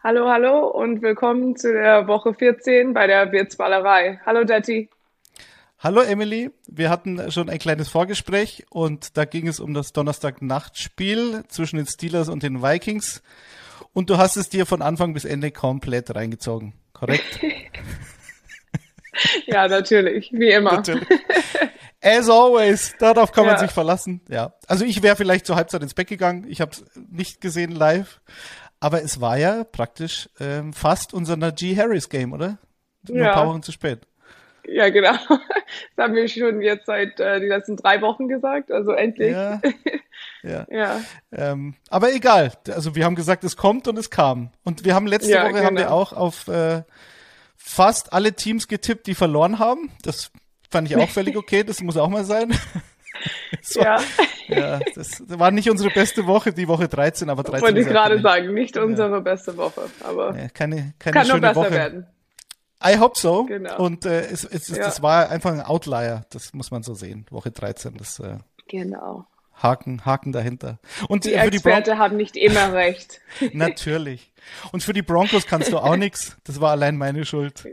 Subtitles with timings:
[0.00, 4.20] Hallo, hallo und willkommen zu der Woche 14 bei der Wirtsballerei.
[4.24, 4.88] Hallo, Detti.
[5.80, 11.42] Hallo Emily, wir hatten schon ein kleines Vorgespräch und da ging es um das Donnerstag-Nachtspiel
[11.48, 13.24] zwischen den Steelers und den Vikings
[13.92, 17.40] und du hast es dir von Anfang bis Ende komplett reingezogen, korrekt?
[19.46, 20.74] ja, natürlich, wie immer.
[20.74, 21.08] Natürlich.
[22.00, 23.52] As always, darauf kann ja.
[23.52, 24.20] man sich verlassen.
[24.28, 26.46] Ja, also ich wäre vielleicht zur Halbzeit ins Bett gegangen.
[26.48, 28.20] Ich habe es nicht gesehen live,
[28.80, 32.58] aber es war ja praktisch ähm, fast unser Najee Harris Game, oder?
[33.08, 33.28] Nur ja.
[33.28, 34.06] ein paar Wochen zu spät.
[34.66, 35.12] Ja, genau.
[35.96, 38.72] Das haben wir schon jetzt seit äh, die letzten drei Wochen gesagt.
[38.72, 39.32] Also endlich.
[39.32, 39.60] Ja.
[40.42, 40.66] ja.
[40.70, 41.00] ja.
[41.30, 42.52] Ähm, aber egal.
[42.68, 44.50] Also wir haben gesagt, es kommt und es kam.
[44.64, 45.64] Und wir haben letzte ja, Woche genau.
[45.64, 46.84] haben wir auch auf äh,
[47.54, 49.90] fast alle Teams getippt, die verloren haben.
[50.02, 50.30] Das
[50.70, 51.64] fand ich auch völlig okay.
[51.64, 52.54] Das muss auch mal sein.
[53.74, 54.00] War, ja.
[54.48, 58.20] ja, das war nicht unsere beste Woche, die Woche 13, aber 13 Wollte ich gerade
[58.20, 59.20] sagen, nicht unsere ja.
[59.20, 61.70] beste Woche, aber ja, keine, keine kann schöne nur besser Woche.
[61.70, 62.06] werden.
[62.84, 63.44] I hope so.
[63.44, 63.76] Genau.
[63.78, 64.76] Und äh, es, es, ja.
[64.76, 67.26] das war einfach ein Outlier, das muss man so sehen.
[67.30, 69.26] Woche 13, das äh, genau.
[69.62, 70.78] Haken, Haken dahinter.
[71.08, 73.20] Und die äh, Experte haben nicht immer recht.
[73.52, 74.32] Natürlich.
[74.72, 76.36] Und für die Broncos kannst du auch nichts.
[76.44, 77.68] Das war allein meine Schuld.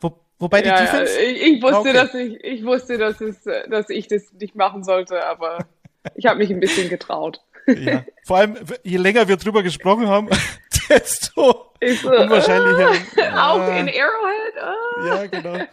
[0.00, 1.14] Wo, wobei die ja, Defense.
[1.14, 1.92] Ja, ich, ich, wusste, okay.
[1.92, 3.36] dass ich, ich wusste, dass es,
[3.70, 5.66] dass ich das nicht machen sollte, aber
[6.14, 7.40] ich habe mich ein bisschen getraut.
[7.66, 8.04] Ja.
[8.24, 10.28] Vor allem, je länger wir drüber gesprochen haben,
[10.88, 12.92] desto ich so, unwahrscheinlicher.
[13.16, 14.54] Äh, auch in Arrowhead?
[14.62, 15.06] Oh.
[15.06, 15.64] Ja, genau.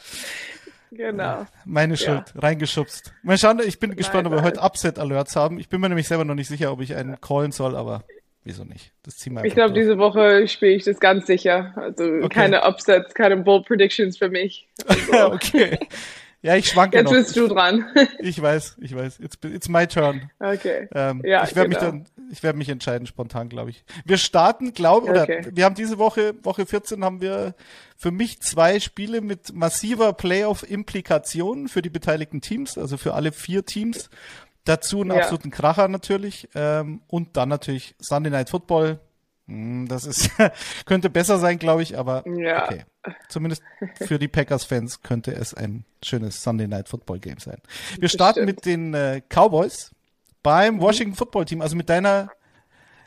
[0.92, 1.46] Genau.
[1.66, 2.42] Meine Schuld, ja.
[2.42, 3.14] reingeschubst.
[3.24, 5.60] Mal schauen, ich bin nein, gespannt, ob wir heute Upset-Alerts haben.
[5.60, 8.04] Ich bin mir nämlich selber noch nicht sicher, ob ich einen callen soll, aber
[8.46, 8.94] wieso nicht?
[9.04, 11.74] Das ziehen wir Ich glaube, diese Woche spiele ich das ganz sicher.
[11.76, 12.30] Also okay.
[12.30, 14.68] keine Upsets, keine Bold Predictions für mich.
[14.88, 15.34] Also.
[15.34, 15.80] okay.
[16.46, 17.14] Ja, ich schwanke Jetzt noch.
[17.14, 17.86] bist du dran.
[18.20, 19.20] ich weiß, ich weiß.
[19.20, 20.30] It's, it's my turn.
[20.38, 20.88] Okay.
[20.94, 21.92] Ähm, ja, ich werde genau.
[21.92, 23.84] mich dann, ich werde mich entscheiden spontan, glaube ich.
[24.06, 25.48] Wir starten, glaube oder okay.
[25.52, 27.56] wir haben diese Woche, Woche 14 haben wir
[27.98, 33.66] für mich zwei Spiele mit massiver Playoff-Implikation für die beteiligten Teams, also für alle vier
[33.66, 34.12] Teams.
[34.66, 35.18] Dazu einen ja.
[35.18, 36.50] absoluten Kracher natürlich.
[36.56, 39.00] Ähm, und dann natürlich Sunday Night Football.
[39.48, 40.32] Hm, das ist,
[40.86, 42.66] könnte besser sein, glaube ich, aber ja.
[42.66, 42.84] okay.
[43.30, 43.62] Zumindest
[44.02, 47.62] für die Packers-Fans könnte es ein schönes Sunday Night Football Game sein.
[48.00, 49.92] Wir starten mit den äh, Cowboys
[50.42, 50.82] beim mhm.
[50.82, 52.32] Washington Football Team, also mit deiner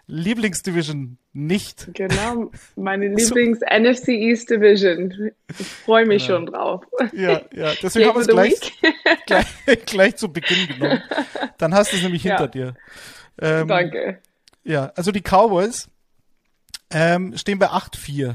[0.08, 1.88] Lieblingsdivision nicht.
[1.92, 5.32] Genau, meine Lieblings-NFC East Division.
[5.58, 6.38] Ich freue mich genau.
[6.38, 6.84] schon drauf.
[7.12, 8.72] Ja, ja, deswegen haben wir es gleich,
[9.26, 11.02] gleich, gleich, zu Beginn genommen.
[11.58, 12.46] Dann hast du es nämlich hinter ja.
[12.46, 12.74] dir.
[13.40, 14.18] Ähm, Danke.
[14.64, 15.88] Ja, also die Cowboys
[16.90, 18.34] ähm, stehen bei 8-4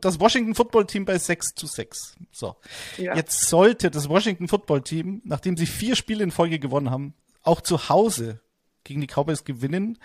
[0.00, 2.16] das Washington Football Team bei 6 zu 6.
[2.32, 2.56] So.
[2.96, 3.14] Ja.
[3.14, 7.60] Jetzt sollte das Washington Football Team, nachdem sie vier Spiele in Folge gewonnen haben, auch
[7.60, 8.40] zu Hause
[8.82, 9.98] gegen die Cowboys gewinnen,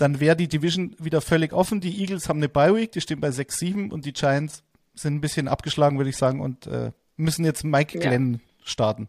[0.00, 1.80] dann wäre die Division wieder völlig offen.
[1.80, 4.62] Die Eagles haben eine Bye Week, die stehen bei 6-7 und die Giants
[4.94, 8.38] sind ein bisschen abgeschlagen, würde ich sagen, und äh, müssen jetzt Mike Glenn ja.
[8.64, 9.08] starten.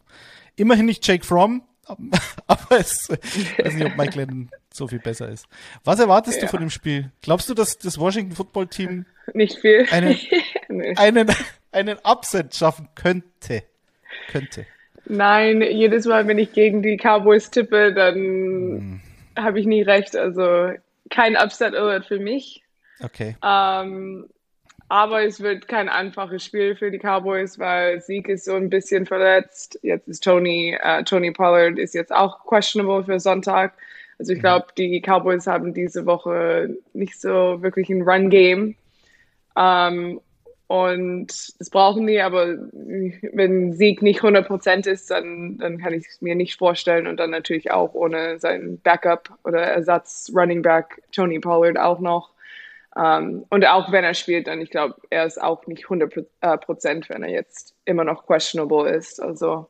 [0.57, 1.63] Immerhin nicht Jake Fromm,
[2.47, 5.45] aber es, ich weiß nicht, ob Mike Glenn so viel besser ist.
[5.83, 6.43] Was erwartest ja.
[6.43, 7.11] du von dem Spiel?
[7.21, 10.17] Glaubst du, dass das Washington Football Team nicht viel einen,
[10.69, 10.93] nee.
[10.97, 11.29] einen,
[11.71, 13.63] einen Upset schaffen könnte?
[14.29, 14.65] Könnte.
[15.05, 19.01] Nein, jedes Mal, wenn ich gegen die Cowboys tippe, dann hm.
[19.37, 20.15] Habe ich nie recht.
[20.15, 20.71] Also
[21.09, 22.63] kein Upset Alert für mich.
[23.03, 23.35] Okay.
[23.43, 24.29] Ähm,
[24.89, 29.05] aber es wird kein einfaches Spiel für die Cowboys, weil Sieg ist so ein bisschen
[29.05, 29.79] verletzt.
[29.83, 33.73] Jetzt ist Tony, uh, Tony Pollard ist jetzt auch questionable für Sonntag.
[34.19, 34.41] Also ich mhm.
[34.41, 38.75] glaube, die Cowboys haben diese Woche nicht so wirklich ein Run-Game.
[39.57, 40.19] Ähm,
[40.71, 41.27] und
[41.59, 46.33] das brauchen die, aber wenn Sieg nicht 100% ist, dann, dann kann ich es mir
[46.33, 47.07] nicht vorstellen.
[47.07, 52.29] Und dann natürlich auch ohne seinen Backup oder Ersatz Running Back Tony Pollard auch noch.
[52.95, 56.25] Um, ähm, und auch wenn er spielt, dann ich glaube, er ist auch nicht 100
[56.39, 59.21] äh, Prozent, wenn er jetzt immer noch questionable ist.
[59.21, 59.67] Also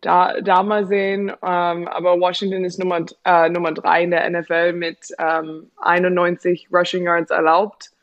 [0.00, 1.30] da, da mal sehen.
[1.30, 6.70] Um, ähm, aber Washington ist Nummer, äh, Nummer drei in der NFL mit ähm, 91
[6.72, 7.93] Rushing Yards erlaubt.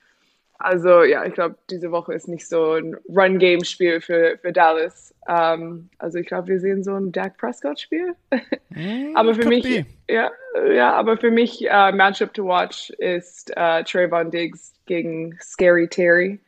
[0.64, 5.14] Also ja, ich glaube, diese Woche ist nicht so ein Run-Game-Spiel für, für Dallas.
[5.28, 8.16] Um, also ich glaube, wir sehen so ein Dak Prescott-Spiel.
[8.70, 9.86] Mm, aber für mich, be.
[10.08, 10.32] ja,
[10.74, 16.40] ja, aber für mich uh, Matchup to watch ist uh, Trayvon Diggs gegen Scary Terry,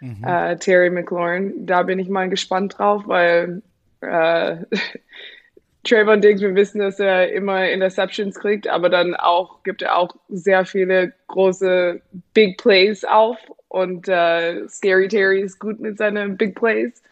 [0.00, 0.24] mhm.
[0.24, 1.66] uh, Terry McLaurin.
[1.66, 3.62] Da bin ich mal gespannt drauf, weil
[4.04, 4.64] uh,
[5.84, 10.14] Trayvon Diggs, wir wissen, dass er immer Interceptions kriegt, aber dann auch gibt er auch
[10.28, 12.00] sehr viele große
[12.34, 13.38] Big Plays auf
[13.68, 17.02] und uh, Scary Terry ist gut mit seinen Big Plays.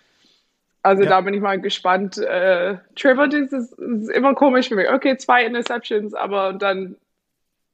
[0.82, 1.08] Also ja.
[1.08, 2.18] da bin ich mal gespannt.
[2.18, 4.90] Äh, Trevor Diggs ist, ist, immer komisch für mich.
[4.90, 6.96] Okay, zwei Interceptions, aber dann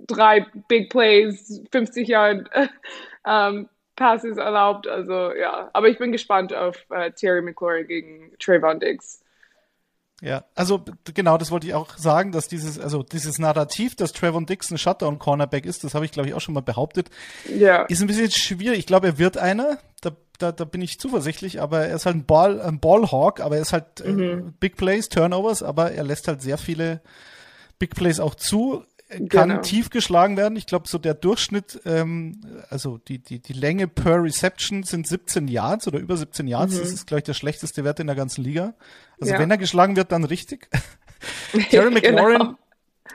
[0.01, 2.51] drei Big Plays, 50 Yard.
[3.27, 4.89] ähm, Passes erlaubt.
[4.89, 9.24] Also ja, aber ich bin gespannt auf äh, Terry McLaurin gegen Trayvon Diggs.
[10.25, 10.83] Ja, also
[11.13, 14.79] genau, das wollte ich auch sagen, dass dieses, also dieses Narrativ, dass Trevor Dix ein
[14.79, 17.11] Shutdown-Cornerback ist, das habe ich glaube ich auch schon mal behauptet,
[17.55, 17.83] ja.
[17.83, 18.79] ist ein bisschen schwierig.
[18.79, 22.17] Ich glaube, er wird einer, da, da, da bin ich zuversichtlich, aber er ist halt
[22.17, 24.23] ein Ball, ein Ballhawk, aber er ist halt äh, mhm.
[24.23, 27.03] äh, Big Plays, Turnovers, aber er lässt halt sehr viele
[27.79, 28.83] Big Plays auch zu
[29.29, 29.61] kann genau.
[29.61, 30.57] tief geschlagen werden.
[30.57, 32.41] Ich glaube, so der Durchschnitt, ähm,
[32.71, 36.75] also die, die, die Länge per Reception sind 17 Yards oder über 17 Yards.
[36.75, 36.79] Mhm.
[36.81, 38.75] Das ist, glaube ich, der schlechteste Wert in der ganzen Liga.
[39.21, 39.39] Also ja.
[39.39, 40.69] wenn er geschlagen wird, dann richtig.
[41.71, 42.55] Terry McLaurin, genau.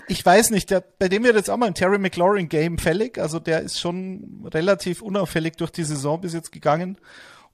[0.07, 3.17] ich weiß nicht, der, bei dem wird jetzt auch mal ein Terry McLaurin Game fällig.
[3.17, 6.97] Also der ist schon relativ unauffällig durch die Saison bis jetzt gegangen.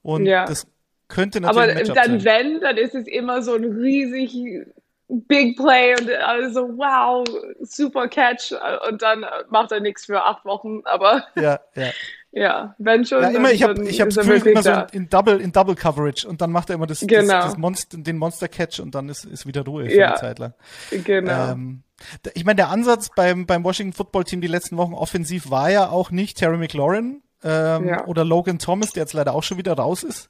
[0.01, 0.45] Und ja.
[0.45, 0.68] das
[1.07, 1.89] könnte natürlich.
[1.89, 2.25] Aber dann, sein.
[2.25, 4.65] wenn, dann ist es immer so ein riesig
[5.07, 7.24] Big Play und alle so, wow,
[7.62, 8.54] super Catch
[8.90, 11.92] und dann macht er nichts für acht Wochen, aber ja, ja.
[12.31, 13.22] ja wenn schon.
[13.22, 16.52] Ja, immer, ich habe ich hab immer so in Double, in Double Coverage und dann
[16.52, 17.34] macht er immer das, genau.
[17.34, 20.16] das, das Monster, den Monster Catch und dann ist, ist wieder Ruhe für ja, eine
[20.16, 20.54] Zeit lang.
[20.90, 21.52] Genau.
[21.52, 21.84] Ähm,
[22.34, 25.90] ich meine, der Ansatz beim, beim Washington Football Team die letzten Wochen offensiv war ja
[25.90, 28.06] auch nicht Terry McLaurin ähm, ja.
[28.06, 30.30] oder Logan Thomas, der jetzt leider auch schon wieder raus ist.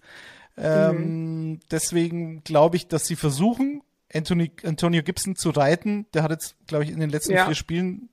[0.57, 1.59] Ähm, mhm.
[1.71, 3.81] Deswegen glaube ich, dass sie versuchen,
[4.13, 6.05] Anthony, Antonio Gibson zu reiten.
[6.13, 7.45] Der hat jetzt, glaube ich, in den letzten ja.
[7.45, 8.09] vier Spielen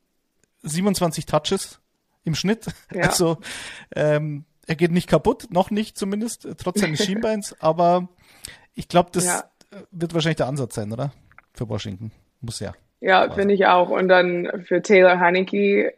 [0.63, 1.81] 27 Touches
[2.25, 2.67] im Schnitt.
[2.93, 3.03] Ja.
[3.13, 3.39] Also
[3.95, 8.09] ähm, er geht nicht kaputt, noch nicht zumindest, trotz seines Schienbeins, aber
[8.75, 9.45] ich glaube, das ja.
[9.91, 11.13] wird wahrscheinlich der Ansatz sein, oder?
[11.53, 12.13] Für Washington.
[12.41, 12.73] Muss ja.
[13.01, 13.91] Ja, finde ich auch.
[13.91, 15.95] Und dann für Taylor Heineke,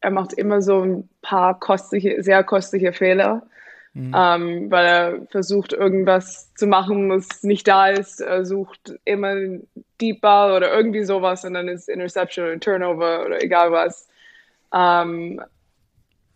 [0.00, 3.42] er macht immer so ein paar kostliche, sehr kostliche Fehler
[3.94, 4.14] mhm.
[4.16, 8.20] ähm, weil er versucht, irgendwas zu machen, was nicht da ist.
[8.20, 9.34] Er sucht immer
[10.00, 14.08] Deep Ball oder irgendwie sowas und dann ist Interception oder Turnover oder egal was.
[14.74, 15.40] Ähm,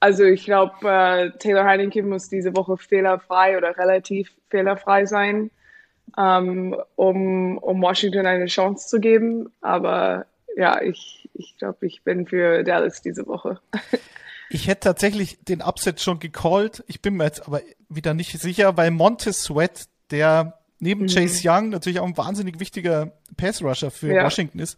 [0.00, 5.50] also ich glaube, äh, Taylor Heineken muss diese Woche fehlerfrei oder relativ fehlerfrei sein,
[6.18, 9.52] ähm, um, um Washington eine Chance zu geben.
[9.60, 10.26] Aber
[10.56, 13.60] ja, ich, ich glaube, ich bin für Dallas diese Woche.
[14.54, 16.84] Ich hätte tatsächlich den Upset schon gecallt.
[16.86, 21.08] Ich bin mir jetzt aber wieder nicht sicher, weil Montez Sweat, der neben mhm.
[21.08, 24.24] Chase Young natürlich auch ein wahnsinnig wichtiger Pass-Rusher für ja.
[24.24, 24.76] Washington ist,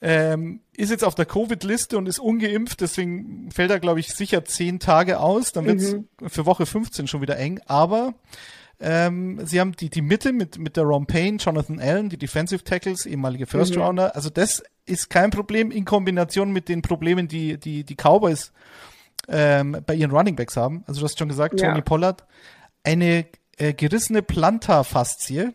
[0.00, 4.44] ähm, ist jetzt auf der Covid-Liste und ist ungeimpft, deswegen fällt er, glaube ich, sicher
[4.44, 5.52] zehn Tage aus.
[5.52, 6.08] Dann wird es mhm.
[6.26, 7.60] für Woche 15 schon wieder eng.
[7.66, 8.14] Aber
[8.80, 12.64] ähm, sie haben die, die Mitte mit, mit der Ron Payne, Jonathan Allen, die Defensive
[12.64, 13.82] Tackles, ehemalige First mhm.
[13.82, 14.16] Rounder.
[14.16, 18.52] Also das ist kein Problem in Kombination mit den Problemen, die die, die Cowboys
[19.28, 20.82] ähm, bei ihren Running Backs haben.
[20.86, 21.68] Also du hast schon gesagt, ja.
[21.68, 22.24] Tony Pollard,
[22.82, 23.26] eine
[23.58, 25.52] äh, gerissene Plantarfaszie,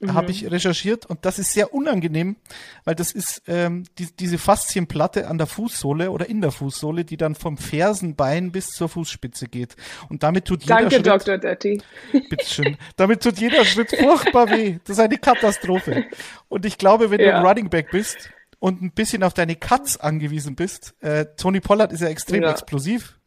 [0.00, 0.14] mhm.
[0.14, 2.36] habe ich recherchiert und das ist sehr unangenehm,
[2.84, 7.16] weil das ist ähm, die, diese Faszienplatte an der Fußsohle oder in der Fußsohle, die
[7.16, 9.76] dann vom Fersenbein bis zur Fußspitze geht.
[10.08, 11.06] Und damit tut jeder Danke, Schritt.
[11.06, 11.38] Dr.
[11.38, 11.82] Detti.
[12.12, 12.76] Bitteschön.
[12.96, 14.78] Damit tut jeder Schritt furchtbar weh.
[14.84, 16.04] Das ist eine Katastrophe.
[16.48, 17.32] Und ich glaube, wenn ja.
[17.32, 21.60] du ein Running Back bist und ein bisschen auf deine Cuts angewiesen bist, äh, Tony
[21.60, 22.50] Pollard ist ja extrem ja.
[22.50, 23.18] explosiv,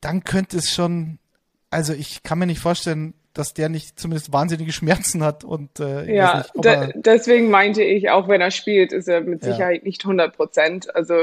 [0.00, 1.18] dann könnte es schon,
[1.70, 6.12] also ich kann mir nicht vorstellen, dass der nicht zumindest wahnsinnige Schmerzen hat und äh,
[6.14, 9.84] ja, nicht, de deswegen meinte ich, auch wenn er spielt, ist er mit Sicherheit ja.
[9.84, 10.94] nicht 100 Prozent.
[10.94, 11.14] Also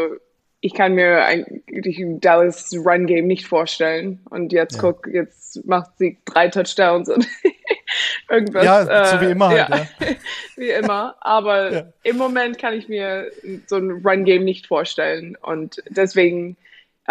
[0.63, 4.19] ich kann mir eigentlich ein Dallas Run Game nicht vorstellen.
[4.29, 4.81] Und jetzt ja.
[4.81, 7.27] guck, jetzt macht sie drei Touchdowns und
[8.29, 8.63] irgendwas.
[8.63, 9.49] Ja, äh, so wie immer.
[9.49, 10.07] Halt, ja.
[10.55, 11.15] wie immer.
[11.19, 13.31] Aber im Moment kann ich mir
[13.65, 15.35] so ein Run Game nicht vorstellen.
[15.41, 16.57] Und deswegen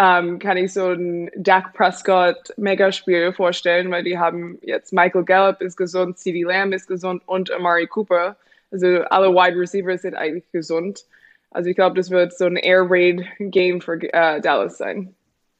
[0.01, 5.61] ähm, kann ich so ein Dak Prescott Megaspiel vorstellen, weil die haben jetzt Michael Gallup
[5.61, 8.35] ist gesund, CD Lamb ist gesund und Amari Cooper.
[8.71, 11.05] Also alle Wide Receivers sind eigentlich gesund.
[11.51, 15.13] Also ich glaube, das wird so ein Air Raid Game für äh, Dallas sein.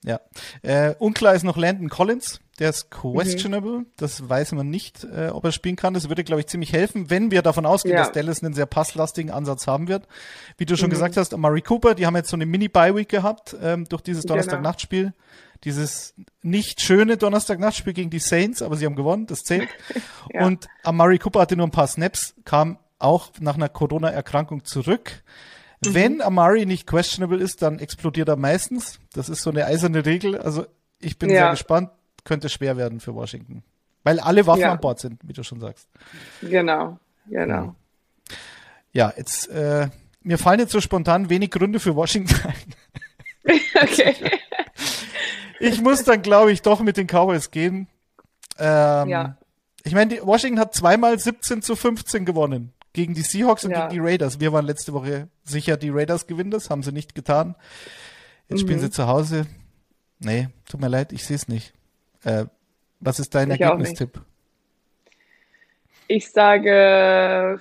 [0.04, 0.20] Ja.
[0.64, 2.40] Äh, unklar ist noch Landon Collins.
[2.60, 3.80] Der ist questionable.
[3.80, 3.86] Mhm.
[3.98, 5.94] Das weiß man nicht, äh, ob er spielen kann.
[5.94, 8.04] Das würde, glaube ich, ziemlich helfen, wenn wir davon ausgehen, ja.
[8.04, 10.08] dass Dallas einen sehr passlastigen Ansatz haben wird.
[10.58, 10.94] Wie du schon mhm.
[10.94, 14.34] gesagt hast, Amari Cooper, die haben jetzt so eine Mini-Bye-Week gehabt ähm, durch dieses genau.
[14.34, 15.14] Donnerstag-Nachtspiel.
[15.64, 19.70] Dieses nicht schöne Donnerstag-Nachtspiel gegen die Saints, aber sie haben gewonnen, das zählt.
[20.34, 20.46] ja.
[20.46, 25.24] Und Amari Cooper hatte nur ein paar Snaps, kam auch nach einer Corona-Erkrankung zurück.
[25.84, 25.94] Mhm.
[25.94, 29.00] Wenn Amari nicht questionable ist, dann explodiert er meistens.
[29.14, 30.38] Das ist so eine eiserne Regel.
[30.38, 30.66] Also
[31.00, 31.36] ich bin ja.
[31.36, 31.90] sehr gespannt
[32.24, 33.64] könnte schwer werden für Washington.
[34.04, 34.72] Weil alle Waffen ja.
[34.72, 35.88] an Bord sind, wie du schon sagst.
[36.42, 36.98] Genau,
[37.28, 37.76] genau.
[38.94, 39.90] Ja, jetzt, äh,
[40.22, 43.60] mir fallen jetzt so spontan wenig Gründe für Washington ein.
[43.82, 44.16] okay.
[45.60, 47.88] Ich muss dann, glaube ich, doch mit den Cowboys gehen.
[48.58, 49.38] Ähm, ja.
[49.84, 52.74] Ich meine, Washington hat zweimal 17 zu 15 gewonnen.
[52.94, 53.88] Gegen die Seahawks und ja.
[53.88, 54.40] gegen die Raiders.
[54.40, 57.56] Wir waren letzte Woche sicher, die Raiders gewinnen das, haben sie nicht getan.
[58.50, 58.68] Jetzt mhm.
[58.68, 59.46] spielen sie zu Hause.
[60.20, 61.74] Nee, tut mir leid, ich sehe es nicht.
[62.24, 62.46] Äh,
[63.00, 64.22] was ist dein ich Ergebnistipp?
[66.08, 67.60] Ich sage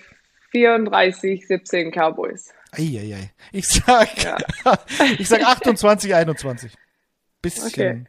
[0.50, 2.52] 34, 17 Cowboys.
[2.72, 3.32] Eieiei.
[3.52, 4.36] Ich sag, ja.
[5.18, 6.72] ich sag 28, 21.
[7.42, 8.04] Bisschen, okay.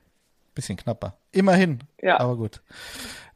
[0.54, 1.18] bisschen knapper.
[1.32, 1.80] Immerhin.
[2.02, 2.20] Ja.
[2.20, 2.62] Aber gut.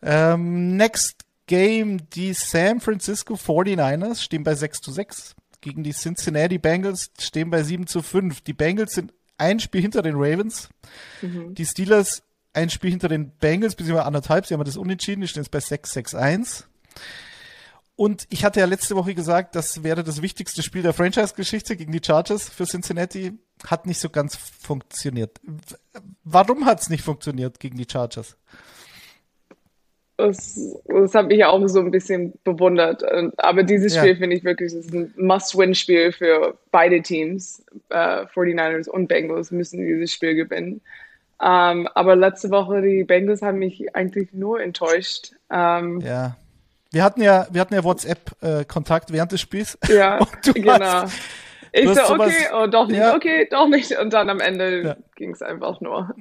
[0.01, 5.35] Ähm, next Game, die San Francisco 49ers stehen bei 6 zu 6
[5.65, 8.41] gegen die Cincinnati Bengals stehen bei 7 zu 5.
[8.41, 10.69] Die Bengals sind ein Spiel hinter den Ravens.
[11.23, 11.55] Mhm.
[11.55, 12.21] Die Steelers
[12.53, 14.45] ein Spiel hinter den Bengals, beziehungsweise anderthalb.
[14.45, 15.21] Sie haben das unentschieden.
[15.21, 16.65] Die stehen jetzt bei 6-6-1.
[17.95, 21.91] Und ich hatte ja letzte Woche gesagt, das wäre das wichtigste Spiel der Franchise-Geschichte gegen
[21.91, 23.33] die Chargers für Cincinnati.
[23.65, 25.39] Hat nicht so ganz funktioniert.
[26.23, 28.37] Warum hat es nicht funktioniert gegen die Chargers?
[30.17, 33.03] Das, das hat mich auch so ein bisschen bewundert.
[33.37, 34.15] Aber dieses Spiel ja.
[34.15, 37.63] finde ich wirklich, das ist ein Must-Win-Spiel für beide Teams.
[37.91, 40.81] Uh, 49ers und Bengals müssen dieses Spiel gewinnen.
[41.41, 45.33] Ähm, aber letzte Woche, die Bengals haben mich eigentlich nur enttäuscht.
[45.51, 46.37] Ähm, ja.
[46.91, 49.77] Wir hatten ja, wir hatten ja WhatsApp-Kontakt äh, während des Spiels.
[49.89, 50.79] Ja, genau.
[50.79, 51.13] Hast,
[51.73, 53.13] ich so, okay, oh, doch nicht, ja.
[53.13, 53.97] okay, doch nicht.
[53.99, 54.95] Und dann am Ende ja.
[55.15, 56.15] ging es einfach nur.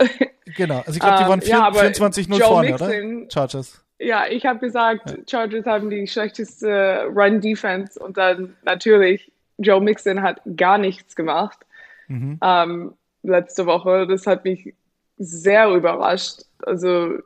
[0.57, 3.31] Genau, also ich glaube, die waren um, ja, 24-0 vorne, Mixon, oder?
[3.33, 3.84] Chargers.
[3.99, 5.17] Ja, ich habe gesagt, ja.
[5.29, 11.65] Chargers haben die schlechteste Run-Defense und dann natürlich, Joe Mixon hat gar nichts gemacht
[12.09, 12.39] mhm.
[12.43, 14.07] ähm, letzte Woche.
[14.07, 14.75] Das hat mich
[15.17, 16.43] sehr überrascht.
[16.65, 17.19] Also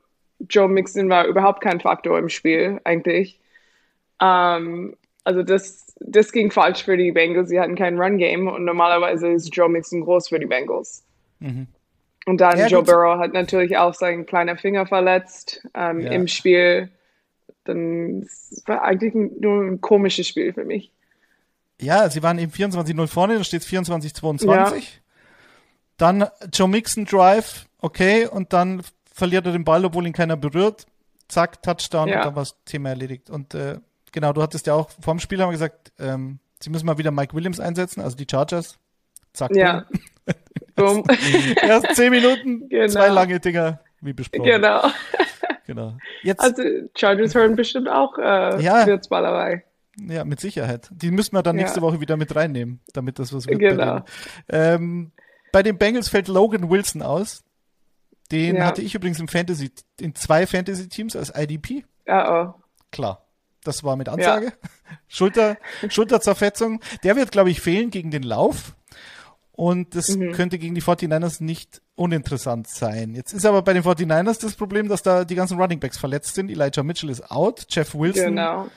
[0.49, 3.41] Joe Mixon war überhaupt kein Faktor im Spiel eigentlich.
[4.21, 7.49] Ähm, also das, das ging falsch für die Bengals.
[7.49, 11.05] Sie hatten kein Run-Game und normalerweise ist Joe Mixon groß für die Bengals.
[11.41, 11.67] Mhm.
[12.29, 16.11] Und dann ja, Joe Burrow hat natürlich auch seinen kleinen Finger verletzt ähm, ja.
[16.11, 16.91] im Spiel.
[17.65, 20.93] Dann es war eigentlich nur ein komisches Spiel für mich.
[21.81, 24.45] Ja, sie waren eben 24-0 vorne, da steht 24-22.
[24.47, 24.73] Ja.
[25.97, 30.85] Dann Joe Mixon Drive, okay, und dann verliert er den Ball, obwohl ihn keiner berührt.
[31.29, 33.31] Zack, Touchdown und dann war das Thema erledigt.
[33.31, 33.79] Und äh,
[34.13, 37.11] genau, du hattest ja auch vorm Spiel haben wir gesagt, ähm, sie müssen mal wieder
[37.11, 38.77] Mike Williams einsetzen, also die Chargers.
[39.33, 39.57] Zack.
[39.57, 39.87] Ja.
[40.79, 41.05] Boom.
[41.63, 42.89] Erst zehn Minuten, genau.
[42.89, 44.45] zwei lange Dinger, wie besprochen.
[44.45, 44.83] Genau.
[45.67, 45.99] Genau.
[46.23, 46.63] Jetzt, also
[46.97, 49.65] Chargers hören bestimmt auch äh, ja, Wirtsballerei.
[50.01, 50.89] Ja, mit Sicherheit.
[50.91, 51.83] Die müssen wir dann nächste ja.
[51.83, 53.59] Woche wieder mit reinnehmen, damit das was wird.
[53.59, 54.01] Genau.
[54.47, 55.13] Bei, ähm,
[55.53, 57.45] bei den Bengals fällt Logan Wilson aus.
[58.31, 58.65] Den ja.
[58.65, 59.71] hatte ich übrigens im Fantasy,
[60.01, 61.85] in zwei Fantasy-Teams als IDP.
[62.07, 62.55] Ja, oh.
[62.91, 63.25] Klar.
[63.65, 64.47] Das war mit Ansage.
[64.47, 64.53] Ja.
[65.09, 65.57] Schulter,
[65.89, 66.81] Schulterzerfetzung.
[67.03, 68.75] Der wird, glaube ich, fehlen gegen den Lauf.
[69.59, 70.31] Und das mhm.
[70.35, 73.17] könnte gegen die 49ers nicht uninteressant sein.
[73.17, 76.37] Jetzt ist aber bei den 49ers das Problem, dass da die ganzen Running Backs verletzt
[76.37, 76.49] sind.
[76.49, 78.69] Elijah Mitchell ist out, Jeff Wilson genau.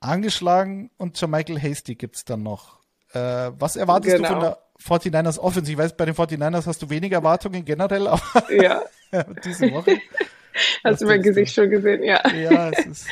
[0.00, 2.78] angeschlagen und Michael Hasty gibt's dann noch.
[3.12, 4.28] Äh, was erwartest genau.
[4.28, 4.34] du
[4.80, 5.70] von der 49ers Offense.
[5.70, 8.84] Ich weiß, bei den 49ers hast du weniger Erwartungen generell, aber ja.
[9.44, 9.98] diese Woche.
[10.82, 12.20] Hast du mein Gesicht schon gesehen, ja.
[12.34, 13.06] Ja, es ist.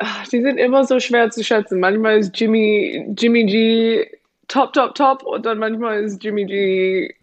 [0.32, 1.78] die sind immer so schwer zu schätzen.
[1.78, 4.10] Manchmal ist Jimmy, Jimmy G
[4.50, 7.14] top, top, top und dann manchmal ist Jimmy G.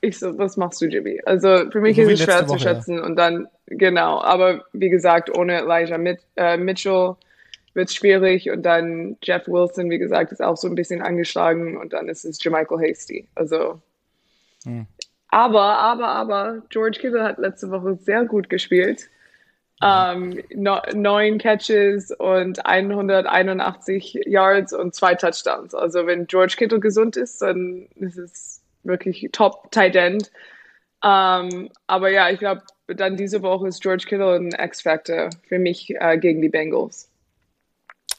[0.00, 1.20] Ich so, was machst du, Jimmy?
[1.24, 3.04] Also für mich ist es schwer Woche, zu schätzen ja.
[3.04, 4.20] und dann, genau.
[4.20, 7.14] Aber wie gesagt, ohne Elijah Mit, äh, Mitchell
[7.72, 11.78] wird es schwierig und dann Jeff Wilson, wie gesagt, ist auch so ein bisschen angeschlagen
[11.78, 13.26] und dann ist es Jermichael Hasty.
[13.34, 13.80] Also,
[14.64, 14.86] hm.
[15.28, 19.08] aber, aber, aber, George Kittle hat letzte Woche sehr gut gespielt.
[19.82, 25.74] Ähm, no, neun Catches und 181 Yards und zwei Touchdowns.
[25.74, 30.30] Also wenn George Kittle gesund ist, dann ist es wirklich top Tight End.
[31.04, 35.94] Ähm, aber ja, ich glaube, dann diese Woche ist George Kittle ein X-Factor für mich
[35.98, 37.10] äh, gegen die Bengals.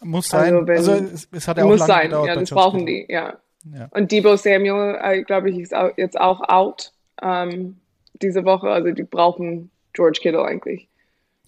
[0.04, 0.54] Muss sein.
[0.54, 2.04] Also, wenn, also es, es, hat ja auch muss lange sein.
[2.10, 2.28] gedauert.
[2.28, 3.38] Ja, das brauchen die, ja.
[3.74, 3.88] ja.
[3.92, 7.78] Und Debo Samuel, äh, glaube ich, ist auch, jetzt auch out ähm,
[8.14, 8.70] diese Woche.
[8.70, 10.88] Also die brauchen George Kittle eigentlich.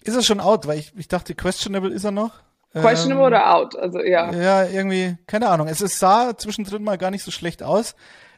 [0.04, 0.66] Ist er schon out?
[0.66, 2.32] Weil ich, ich dachte, questionable ist er noch.
[2.72, 3.76] Questionable ähm, oder out?
[3.76, 4.32] Also ja.
[4.32, 5.68] Ja, irgendwie, keine Ahnung.
[5.68, 7.94] Es, es sah zwischendrin mal gar nicht so schlecht aus.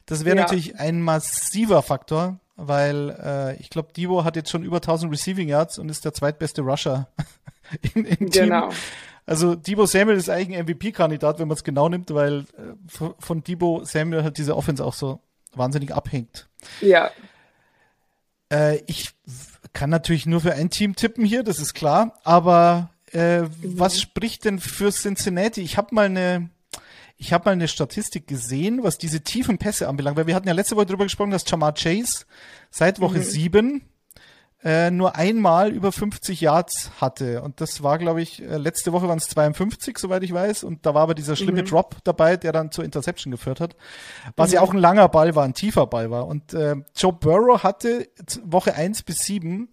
[0.06, 0.42] Das wäre ja.
[0.42, 5.48] natürlich ein massiver Faktor, weil äh, ich glaube, Debo hat jetzt schon über 1000 Receiving
[5.48, 7.08] Yards und ist der zweitbeste Rusher
[7.94, 8.44] im, im Team.
[8.44, 8.70] Genau.
[9.26, 13.44] Also Debo Samuel ist eigentlich ein MVP-Kandidat, wenn man es genau nimmt, weil äh, von
[13.44, 15.20] Debo Samuel halt diese Offense auch so
[15.54, 16.48] wahnsinnig abhängt.
[16.80, 17.10] Ja.
[18.52, 19.10] Äh, ich
[19.72, 23.50] kann natürlich nur für ein Team tippen hier, das ist klar, aber äh, mhm.
[23.62, 25.62] was spricht denn für Cincinnati?
[25.62, 26.50] Ich habe mal eine
[27.20, 30.54] ich habe mal eine Statistik gesehen, was diese tiefen Pässe anbelangt, weil wir hatten ja
[30.54, 32.24] letzte Woche darüber gesprochen, dass Jamar Chase
[32.70, 33.22] seit Woche mhm.
[33.22, 33.82] sieben
[34.62, 37.42] äh, nur einmal über 50 Yards hatte.
[37.42, 40.64] Und das war, glaube ich, äh, letzte Woche waren es 52, soweit ich weiß.
[40.64, 41.66] Und da war aber dieser schlimme mhm.
[41.66, 43.74] Drop dabei, der dann zur Interception geführt hat.
[44.36, 44.54] Was mhm.
[44.54, 46.26] ja auch ein langer Ball war, ein tiefer Ball war.
[46.26, 48.08] Und äh, Joe Burrow hatte
[48.44, 49.68] Woche 1 bis 7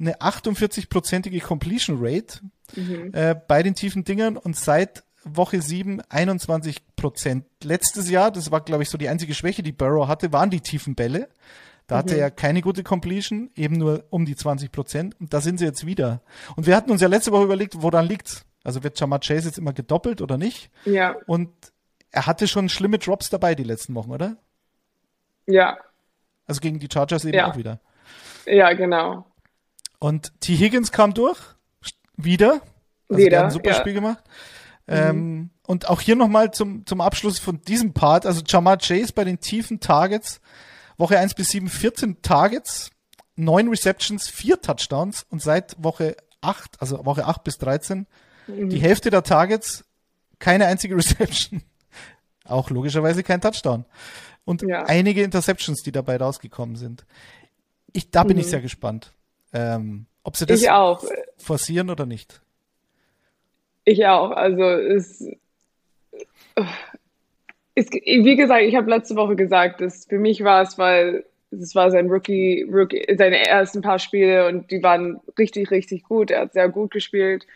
[0.00, 2.40] eine 48-prozentige Completion Rate
[2.74, 3.10] mhm.
[3.12, 7.46] äh, bei den tiefen Dingern und seit Woche 7 21 Prozent.
[7.62, 10.60] Letztes Jahr, das war, glaube ich, so die einzige Schwäche, die Burrow hatte, waren die
[10.60, 11.28] tiefen Bälle.
[11.86, 12.20] Da hatte mhm.
[12.20, 15.20] er keine gute Completion, eben nur um die 20 Prozent.
[15.20, 16.22] Und da sind sie jetzt wieder.
[16.56, 18.44] Und wir hatten uns ja letzte Woche überlegt, woran liegt's?
[18.64, 20.70] Also wird Jamar Chase jetzt immer gedoppelt oder nicht?
[20.84, 21.16] Ja.
[21.26, 21.50] Und
[22.10, 24.36] er hatte schon schlimme Drops dabei die letzten Wochen, oder?
[25.46, 25.78] Ja.
[26.46, 27.50] Also gegen die Chargers eben ja.
[27.50, 27.80] auch wieder.
[28.46, 29.26] Ja, genau.
[29.98, 30.56] Und T.
[30.56, 31.38] Higgins kam durch.
[32.16, 32.60] Wieder.
[33.08, 33.30] Also wieder.
[33.30, 33.76] Der hat ein super ja.
[33.76, 34.22] Spiel gemacht.
[34.86, 34.94] Mhm.
[34.94, 38.26] Ähm, und auch hier nochmal zum, zum Abschluss von diesem Part.
[38.26, 40.40] Also Jamar Chase bei den tiefen Targets
[41.02, 42.92] Woche 1 bis 7 14 Targets,
[43.34, 48.06] 9 Receptions, 4 Touchdowns und seit Woche 8, also Woche 8 bis 13,
[48.46, 48.68] mhm.
[48.68, 49.84] die Hälfte der Targets,
[50.38, 51.62] keine einzige Reception.
[52.44, 53.84] Auch logischerweise kein Touchdown.
[54.44, 54.84] Und ja.
[54.84, 57.04] einige Interceptions, die dabei rausgekommen sind.
[57.92, 58.42] Ich, da bin mhm.
[58.42, 59.12] ich sehr gespannt.
[59.52, 60.64] Ähm, ob sie das
[61.36, 62.42] forcieren oder nicht.
[63.84, 64.30] Ich auch.
[64.30, 65.24] Also es,
[67.74, 71.74] es, wie gesagt, ich habe letzte Woche gesagt, dass für mich war es, weil es
[71.74, 76.30] war sein Rookie, Rookie, seine ersten paar Spiele und die waren richtig, richtig gut.
[76.30, 77.46] Er hat sehr gut gespielt.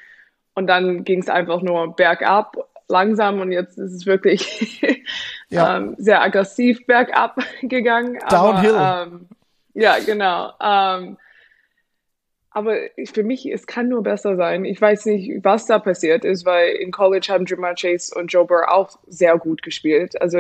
[0.55, 2.57] Und dann ging es einfach nur bergab,
[2.89, 4.83] langsam und jetzt ist es wirklich
[5.51, 5.79] ja.
[5.79, 8.19] ähm, sehr aggressiv bergab gegangen.
[8.31, 8.75] Downhill.
[8.75, 9.29] Aber, ähm,
[9.75, 10.53] ja, genau.
[10.63, 11.19] Ähm,
[12.57, 12.79] aber
[13.13, 14.65] für mich, es kann nur besser sein.
[14.65, 18.47] Ich weiß nicht, was da passiert ist, weil in College haben Jamar Chase und Joe
[18.47, 20.19] Burr auch sehr gut gespielt.
[20.23, 20.39] Also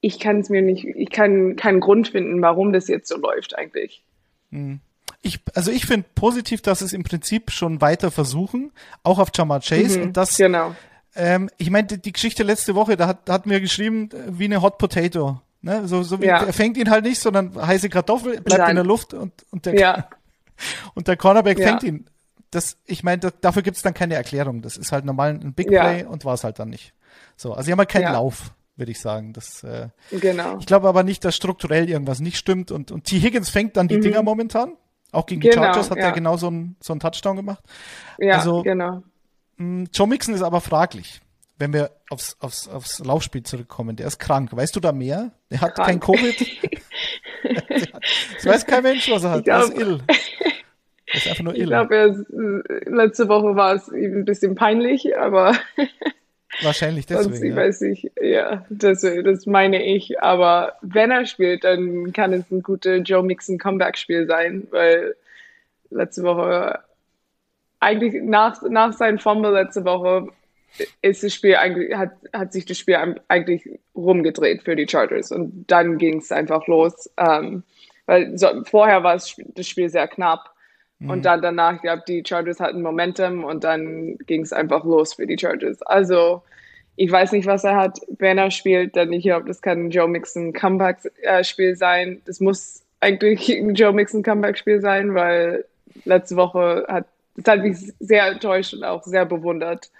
[0.00, 3.58] ich kann es mir nicht, ich kann keinen Grund finden, warum das jetzt so läuft
[3.58, 4.04] eigentlich.
[4.52, 4.78] Hm.
[5.22, 8.70] Ich, also ich finde positiv, dass es im Prinzip schon weiter versuchen,
[9.02, 9.98] auch auf Jamar Chase.
[9.98, 10.72] Mhm, und das, genau.
[11.16, 14.62] Ähm, ich meine, die Geschichte letzte Woche, da hat, da hat mir geschrieben, wie eine
[14.62, 15.40] Hot Potato.
[15.62, 15.88] Ne?
[15.88, 16.44] So, so wie, ja.
[16.44, 18.70] er fängt ihn halt nicht, sondern heiße Kartoffel, bleibt Nein.
[18.70, 20.08] in der Luft und, und der ja.
[20.94, 21.68] Und der Cornerback ja.
[21.68, 22.06] fängt ihn.
[22.50, 24.62] Das, ich meine, da, dafür gibt es dann keine Erklärung.
[24.62, 26.06] Das ist halt normal ein Big Play ja.
[26.06, 26.94] und war es halt dann nicht.
[27.36, 28.12] So, also sie haben halt keinen ja.
[28.12, 29.32] Lauf, würde ich sagen.
[29.32, 30.58] Das, äh, genau.
[30.58, 32.70] Ich glaube aber nicht, dass strukturell irgendwas nicht stimmt.
[32.70, 33.18] Und, und T.
[33.18, 34.02] Higgins fängt dann die mhm.
[34.02, 34.76] Dinger momentan.
[35.12, 37.62] Auch gegen die genau, Chargers hat er genau so einen so einen Touchdown gemacht.
[38.18, 39.02] Ja, also, genau.
[39.56, 41.20] Mh, mm, Joe Mixon ist aber fraglich,
[41.58, 43.96] wenn wir aufs, aufs, aufs Laufspiel zurückkommen.
[43.96, 44.54] Der ist krank.
[44.54, 45.32] Weißt du da mehr?
[45.48, 45.88] Er hat krank.
[45.88, 46.46] kein Covid.
[48.34, 49.44] das weiß kein Mensch, was er hat.
[49.44, 50.00] Glaub, er ist ill.
[51.16, 51.62] Ist einfach nur ill.
[51.62, 52.26] Ich glaube,
[52.86, 55.56] letzte Woche war es ihm ein bisschen peinlich, aber.
[56.62, 57.24] Wahrscheinlich deswegen.
[57.30, 57.56] Sonst, ich ja.
[57.56, 60.22] weiß nicht, ja, das, das meine ich.
[60.22, 65.16] Aber wenn er spielt, dann kann es ein gutes Joe Mixon Comeback-Spiel sein, weil
[65.90, 66.80] letzte Woche,
[67.80, 70.28] eigentlich nach, nach seinem Fumble letzte Woche,
[71.02, 75.64] ist das Spiel eigentlich, hat, hat sich das Spiel eigentlich rumgedreht für die Chargers und
[75.66, 77.10] dann ging es einfach los.
[77.16, 77.62] Ähm,
[78.06, 80.55] weil so, vorher war das Spiel sehr knapp
[80.98, 81.10] mhm.
[81.10, 85.14] und dann danach, ich glaube, die Chargers hatten Momentum und dann ging es einfach los
[85.14, 85.82] für die Chargers.
[85.82, 86.42] Also
[86.96, 89.90] ich weiß nicht, was er hat, wenn er spielt, dann ich glaube, das kann ein
[89.90, 92.22] Joe Mixon Comeback-Spiel sein.
[92.24, 95.64] Das muss eigentlich ein Joe Mixon Comeback-Spiel sein, weil
[96.04, 97.06] letzte Woche hat,
[97.36, 99.90] das hat mich sehr enttäuscht und auch sehr bewundert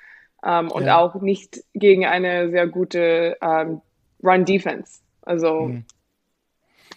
[0.45, 0.99] ähm, und ja.
[0.99, 3.83] auch nicht gegen eine sehr gute ähm,
[4.23, 5.01] Run-Defense.
[5.23, 5.85] Also mhm.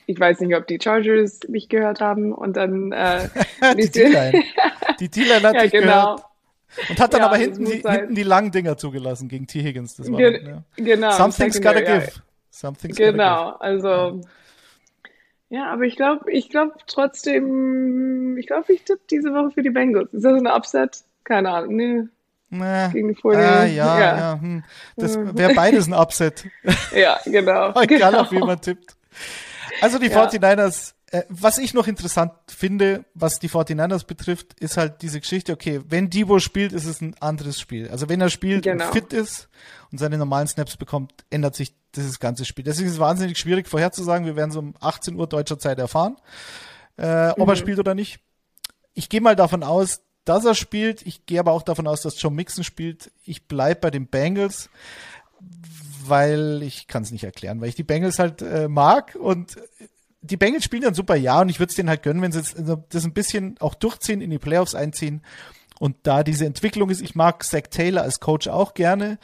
[0.09, 3.29] Ich weiß nicht, ob die Chargers mich gehört haben und dann äh,
[3.77, 4.43] die D-Line.
[4.99, 6.15] Die D-Line hat ja, dich genau.
[6.15, 6.25] gehört.
[6.89, 9.61] Und hat dann ja, aber hinten die, hinten die langen Dinger zugelassen gegen T.
[9.61, 9.97] Higgins.
[9.97, 10.63] Das war Ge ja.
[10.77, 11.11] Genau.
[11.11, 12.11] Something's gotta give.
[12.49, 13.61] Something's genau, gotta give.
[13.61, 14.21] also
[15.49, 19.69] ja, aber ich glaube, ich glaube trotzdem, ich glaube, ich tippe diese Woche für die
[19.69, 20.11] Bengals.
[20.11, 21.03] Ist das ein Upset?
[21.23, 21.75] Keine Ahnung.
[21.75, 22.03] Nee.
[22.49, 22.89] Nee.
[22.93, 23.99] Gegen die Ah, ja, ja.
[23.99, 24.41] ja.
[24.41, 24.63] Hm.
[24.95, 26.45] Das wäre beides ein Upset.
[26.95, 27.79] ja, genau.
[27.79, 28.21] Egal, genau.
[28.21, 28.95] auf wie man tippt.
[29.81, 30.27] Also die ja.
[30.27, 35.53] 49ers, äh, was ich noch interessant finde, was die 49ers betrifft, ist halt diese Geschichte,
[35.53, 37.89] okay, wenn Debo spielt, ist es ein anderes Spiel.
[37.89, 38.85] Also wenn er spielt genau.
[38.85, 39.49] und fit ist
[39.91, 42.63] und seine normalen Snaps bekommt, ändert sich dieses ganze Spiel.
[42.63, 44.25] Deswegen ist es wahnsinnig schwierig vorherzusagen.
[44.25, 46.17] Wir werden so um 18 Uhr deutscher Zeit erfahren,
[46.97, 47.49] äh, ob mhm.
[47.49, 48.19] er spielt oder nicht.
[48.93, 51.05] Ich gehe mal davon aus, dass er spielt.
[51.07, 53.11] Ich gehe aber auch davon aus, dass Joe Mixon spielt.
[53.25, 54.69] Ich bleibe bei den Bengals,
[56.09, 59.57] weil ich kann es nicht erklären, weil ich die Bengals halt äh, mag und
[60.21, 62.39] die Bengals spielen ein super Jahr und ich würde es denen halt gönnen, wenn sie
[62.39, 65.21] also das ein bisschen auch durchziehen, in die Playoffs einziehen
[65.79, 67.01] und da diese Entwicklung ist.
[67.01, 69.17] Ich mag Zach Taylor als Coach auch gerne,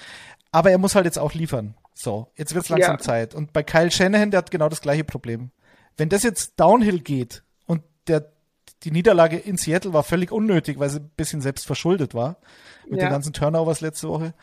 [0.52, 1.76] aber er muss halt jetzt auch liefern.
[1.94, 3.00] So, jetzt wird es langsam ja.
[3.00, 3.36] Zeit.
[3.36, 5.52] Und bei Kyle Shanahan, der hat genau das gleiche Problem.
[5.98, 8.32] Wenn das jetzt downhill geht und der
[8.84, 12.38] die Niederlage in Seattle war völlig unnötig, weil sie ein bisschen selbst verschuldet war
[12.88, 13.08] mit ja.
[13.08, 14.34] den ganzen Turnovers letzte Woche.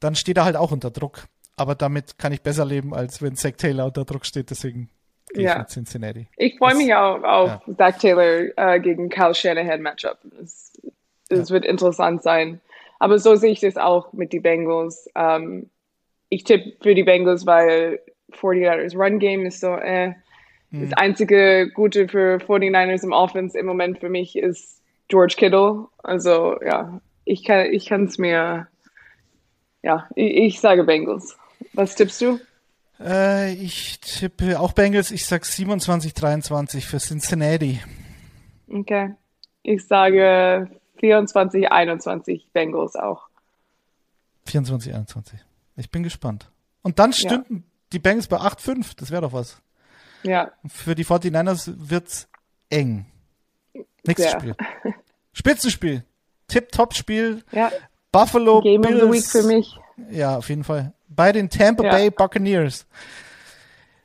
[0.00, 1.26] Dann steht er halt auch unter Druck.
[1.56, 4.50] Aber damit kann ich besser leben, als wenn Zach Taylor unter Druck steht.
[4.50, 4.90] Deswegen
[5.32, 5.52] gehe ja.
[5.52, 6.26] ich mit Cincinnati.
[6.36, 7.74] Ich freue mich auch auf ja.
[7.76, 10.18] Zach Taylor äh, gegen Kyle Shanahan Matchup.
[10.40, 10.72] Es,
[11.28, 12.60] es wird interessant sein.
[12.98, 15.08] Aber so sehe ich das auch mit den Bengals.
[15.14, 15.70] Ähm,
[16.28, 18.00] ich tippe für die Bengals, weil
[18.32, 20.14] 49ers Run Game ist so, äh,
[20.70, 20.94] das hm.
[20.96, 25.86] einzige Gute für 49ers im Offense im Moment für mich ist George Kittle.
[26.02, 28.66] Also ja, ich kann ich es mir,
[29.82, 31.38] ja, ich, ich, sage Bengals.
[31.74, 32.40] Was tippst du?
[33.00, 35.10] Äh, ich tippe auch Bengals.
[35.10, 37.80] Ich sage 27-23 für Cincinnati.
[38.70, 39.14] Okay.
[39.62, 40.70] Ich sage
[41.02, 43.28] 24-21 Bengals auch.
[44.46, 45.34] 24-21.
[45.76, 46.50] Ich bin gespannt.
[46.82, 47.62] Und dann stünden ja.
[47.92, 48.92] die Bengals bei 8-5.
[48.96, 49.60] Das wäre doch was.
[50.22, 50.52] Ja.
[50.66, 52.28] Für die 49ers wird's
[52.70, 53.06] eng.
[54.06, 54.38] Nächstes ja.
[54.38, 54.56] Spiel.
[55.32, 56.04] Spitzenspiel.
[56.48, 57.42] Tip-Top-Spiel.
[57.52, 57.72] Ja.
[58.12, 59.02] Buffalo Game Bills.
[59.02, 59.76] of the Week für mich.
[60.10, 60.92] Ja, auf jeden Fall.
[61.08, 61.90] Bei den Tampa ja.
[61.90, 62.86] Bay Buccaneers.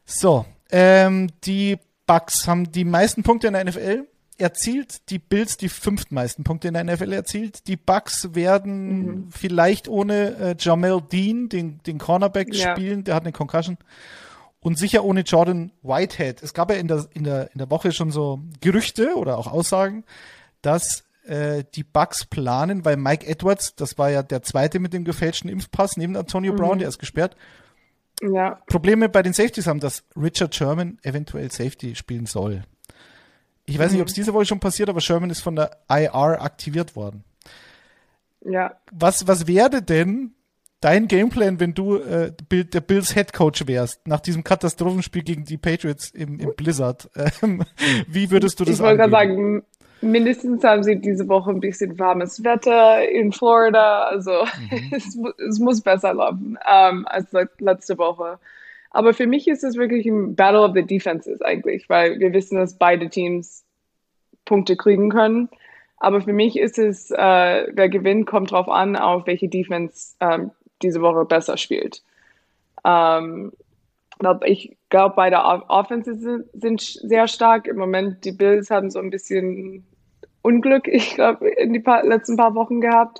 [0.05, 4.07] So, ähm, die Bucks haben die meisten Punkte in der NFL
[4.39, 7.67] erzielt, die Bills die fünftmeisten Punkte in der NFL erzielt.
[7.67, 9.31] Die Bucks werden mhm.
[9.31, 12.71] vielleicht ohne äh, Jamel Dean, den, den Cornerback, ja.
[12.71, 13.77] spielen, der hat eine Concussion
[14.62, 16.41] und sicher ohne Jordan Whitehead.
[16.41, 19.47] Es gab ja in der, in der, in der Woche schon so Gerüchte oder auch
[19.47, 20.03] Aussagen,
[20.62, 25.03] dass äh, die Bucks planen, weil Mike Edwards, das war ja der zweite mit dem
[25.03, 26.57] gefälschten Impfpass neben Antonio mhm.
[26.57, 27.35] Brown, der ist gesperrt.
[28.21, 28.59] Ja.
[28.67, 32.63] Probleme bei den Safeties haben, dass Richard Sherman eventuell Safety spielen soll.
[33.65, 33.93] Ich weiß mhm.
[33.93, 37.23] nicht, ob es diese Woche schon passiert, aber Sherman ist von der IR aktiviert worden.
[38.41, 38.75] Ja.
[38.91, 40.33] Was, was wäre denn,
[40.81, 45.57] dein Gameplan, wenn du äh, der Bills Head Coach wärst, nach diesem Katastrophenspiel gegen die
[45.57, 47.09] Patriots im, im Blizzard,
[47.41, 47.63] ähm,
[48.07, 49.63] wie würdest du das Ich wollte gerade sagen,
[50.01, 54.31] mindestens haben sie diese Woche ein bisschen warmes Wetter in Florida, also
[54.69, 54.91] mhm.
[54.91, 58.39] es, es, muss besser laufen ähm, als letzte Woche.
[58.91, 62.57] Aber für mich ist es wirklich ein Battle of the Defenses eigentlich, weil wir wissen,
[62.57, 63.63] dass beide Teams
[64.45, 65.49] Punkte kriegen können.
[65.97, 70.51] Aber für mich ist es, äh, der Gewinn kommt drauf an, auf welche Defense ähm,
[70.81, 72.01] diese Woche besser spielt.
[72.85, 73.51] Ähm,
[74.45, 77.67] ich glaube, beide Offenses sind, sind, sehr stark.
[77.67, 79.85] Im Moment, die Bills haben so ein bisschen
[80.41, 83.19] Unglück, ich glaube, in die paar, letzten paar Wochen gehabt.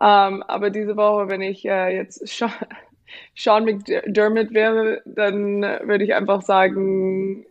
[0.00, 2.52] Ähm, aber diese Woche, wenn ich äh, jetzt Sean,
[3.34, 7.46] Sean McDermott wäre, dann würde ich einfach sagen,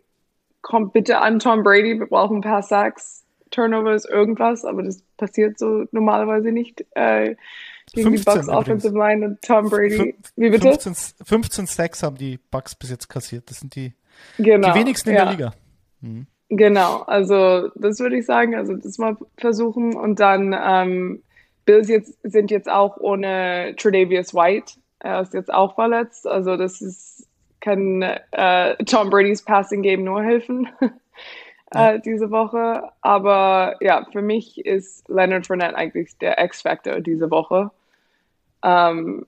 [0.62, 5.58] kommt bitte an Tom Brady, wir brauchen ein paar Sacks, Turnovers, irgendwas, aber das passiert
[5.58, 6.86] so normalerweise nicht.
[6.92, 7.36] Äh,
[7.94, 10.16] gegen die Bucks Offensive Line und Tom Brady.
[10.36, 10.70] Wie bitte?
[10.78, 13.50] 15, 15 Sacks haben die Bucks bis jetzt kassiert.
[13.50, 13.94] Das sind die,
[14.38, 15.24] genau, die wenigsten in ja.
[15.24, 15.54] der Liga.
[16.02, 16.28] Mhm.
[16.50, 21.24] Genau, also das würde ich sagen, also das mal versuchen und dann ähm,
[21.66, 26.82] Bills jetzt sind jetzt auch ohne Tredavious White, er ist jetzt auch verletzt, also das
[26.82, 27.16] ist
[27.66, 30.70] kann äh, Tom Brady's Passing Game nur helfen
[31.72, 32.92] äh, diese Woche.
[33.02, 37.72] Aber ja, für mich ist Leonard Fournette eigentlich der X-Factor diese Woche.
[38.64, 39.26] Ähm,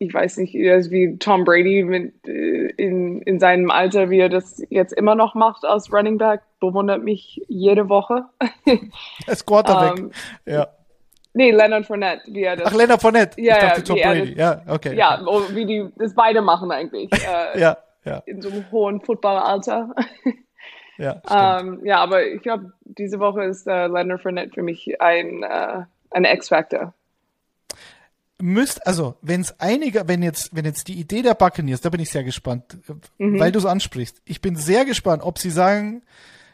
[0.00, 4.62] ich weiß nicht, wie Tom Brady mit, äh, in, in seinem Alter, wie er das
[4.70, 8.24] jetzt immer noch macht als Running Back, bewundert mich jede Woche.
[9.26, 10.10] Als Quarterback, um, ähm,
[10.46, 10.68] ja.
[11.34, 12.68] Nee, Leonard Fournette, wie er das.
[12.68, 13.40] Ach, Leonard Fournette.
[13.40, 14.34] Ja, ich dachte Tom Brady.
[14.34, 14.96] Das, ja, okay.
[14.96, 15.20] Ja,
[15.52, 17.10] wie die das beide machen eigentlich.
[17.54, 18.22] Äh, ja, ja.
[18.24, 19.94] In so einem hohen Footballalter.
[20.96, 21.20] ja,
[21.60, 25.82] ähm, ja, aber ich glaube, diese Woche ist äh, Leonard Fournette für mich ein, äh,
[26.10, 26.94] ein X-Factor
[28.40, 32.00] müsst, also wenn es einige, wenn jetzt, wenn jetzt die Idee der Buccaneers, da bin
[32.00, 32.78] ich sehr gespannt,
[33.18, 33.38] mhm.
[33.38, 34.20] weil du es ansprichst.
[34.24, 36.02] Ich bin sehr gespannt, ob sie sagen,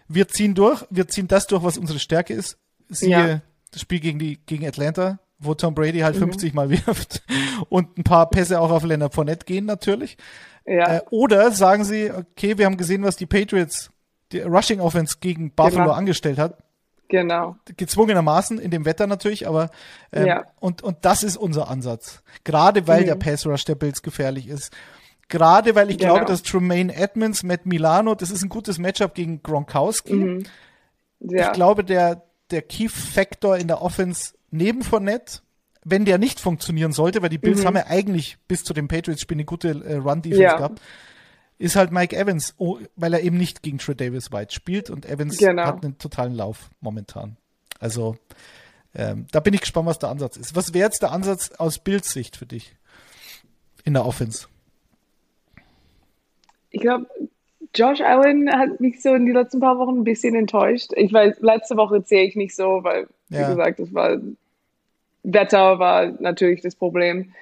[0.08, 2.58] wir ziehen durch, wir ziehen das durch, was unsere Stärke ist.
[2.88, 3.40] Siehe ja.
[3.72, 6.30] das Spiel gegen die gegen Atlanta, wo Tom Brady halt mhm.
[6.30, 7.22] 50 Mal wirft
[7.68, 10.16] und ein paar Pässe auch auf Leonard Fournette gehen natürlich.
[10.64, 10.96] Ja.
[10.96, 13.90] Äh, oder sagen sie, okay, wir haben gesehen, was die Patriots,
[14.32, 15.94] die Rushing Offense gegen Buffalo genau.
[15.94, 16.58] angestellt hat.
[17.08, 17.56] Genau.
[17.76, 19.70] Gezwungenermaßen in dem Wetter natürlich, aber
[20.12, 20.44] ähm, ja.
[20.58, 22.22] und, und das ist unser Ansatz.
[22.44, 23.06] Gerade weil mhm.
[23.06, 24.72] der Pass Rush der Bills gefährlich ist.
[25.28, 26.14] Gerade weil ich genau.
[26.14, 30.14] glaube, dass Tremaine Edmonds, Matt Milano, das ist ein gutes Matchup gegen Gronkowski.
[30.14, 30.44] Mhm.
[31.20, 31.46] Ja.
[31.46, 35.40] Ich glaube, der, der Key Factor in der Offense neben Fournette,
[35.84, 37.66] wenn der nicht funktionieren sollte, weil die Bills mhm.
[37.66, 40.56] haben ja eigentlich bis zu dem Patriots-Spiel eine gute äh, Run-Defense ja.
[40.56, 40.80] gehabt,
[41.58, 45.06] ist halt Mike Evans, oh, weil er eben nicht gegen Trey Davis White spielt und
[45.06, 45.64] Evans genau.
[45.64, 47.36] hat einen totalen Lauf momentan.
[47.80, 48.16] Also
[48.94, 50.56] ähm, da bin ich gespannt, was der Ansatz ist.
[50.56, 52.76] Was wäre jetzt der Ansatz aus Bildsicht für dich
[53.84, 54.48] in der Offense?
[56.70, 57.06] Ich glaube,
[57.74, 60.92] Josh Allen hat mich so in die letzten paar Wochen ein bisschen enttäuscht.
[60.96, 63.48] Ich weiß, letzte Woche zähle ich nicht so, weil, wie ja.
[63.48, 64.18] gesagt, das war
[65.22, 67.32] Wetter war natürlich das Problem.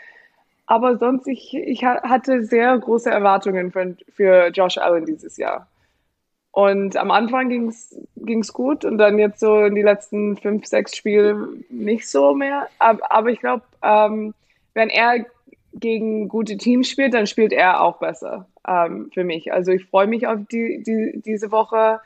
[0.67, 5.69] Aber sonst, ich, ich hatte sehr große Erwartungen für, für Josh Allen dieses Jahr.
[6.53, 10.97] Und am Anfang ging es gut und dann jetzt so in die letzten fünf, sechs
[10.97, 12.69] Spiele nicht so mehr.
[12.79, 14.35] Aber, aber ich glaube, ähm,
[14.73, 15.27] wenn er
[15.75, 19.53] gegen gute Teams spielt, dann spielt er auch besser ähm, für mich.
[19.53, 22.01] Also ich freue mich auf die, die, diese Woche.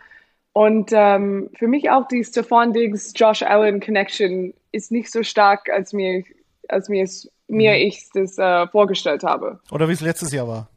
[0.53, 5.68] Und ähm, für mich auch die Stephon Diggs, Josh Allen Connection ist nicht so stark,
[5.71, 6.25] als mir,
[6.68, 7.07] als mir,
[7.49, 7.77] mir mhm.
[7.79, 9.61] ich das äh, vorgestellt habe.
[9.71, 10.69] Oder wie es letztes Jahr war.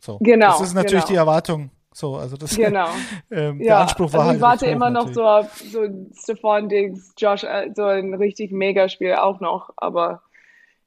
[0.00, 0.18] So.
[0.20, 0.58] Genau.
[0.58, 1.12] Das ist natürlich genau.
[1.12, 1.70] die Erwartung.
[1.92, 2.88] So, also das genau.
[3.30, 5.80] ähm, der ja, Anspruch war also ich halt warte immer noch so auf so
[6.14, 10.22] Stephon Diggs, Josh, äh, so ein richtig Megaspiel auch noch, aber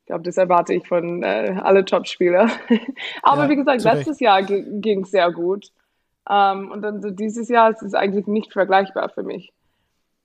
[0.05, 2.47] ich glaube, das erwarte ich von äh, alle Top-Spieler.
[3.23, 5.71] Aber ja, wie gesagt, letztes Jahr ging es sehr gut.
[6.27, 9.51] Um, ähm, und dann so dieses Jahr ist es eigentlich nicht vergleichbar für mich.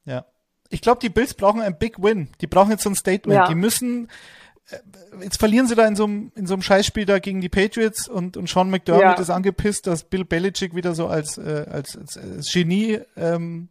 [0.05, 0.27] Ja.
[0.69, 2.29] Ich glaube, die Bills brauchen ein Big Win.
[2.43, 3.39] Die brauchen jetzt so ein Statement.
[3.39, 3.49] Ja.
[3.49, 4.09] Die müssen,
[5.23, 8.09] jetzt verlieren sie da in so einem, in so einem Scheißspiel da gegen die Patriots
[8.09, 9.13] und, und Sean McDermott ja.
[9.15, 13.69] ist angepisst, dass Bill Belichick wieder so als, äh, als, als, als Genie ähm,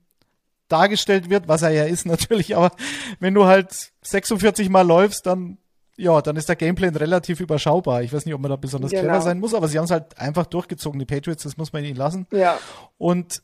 [0.67, 2.71] dargestellt wird, was er ja ist natürlich, aber
[3.19, 5.57] wenn du halt 46 Mal läufst, dann
[5.99, 8.03] ja, dann ist der Gameplan relativ überschaubar.
[8.03, 9.03] Ich weiß nicht, ob man da besonders genau.
[9.03, 11.83] clever sein muss, aber sie haben es halt einfach durchgezogen, die Patriots, das muss man
[11.83, 12.25] ihnen lassen.
[12.31, 12.57] Ja.
[12.97, 13.43] Und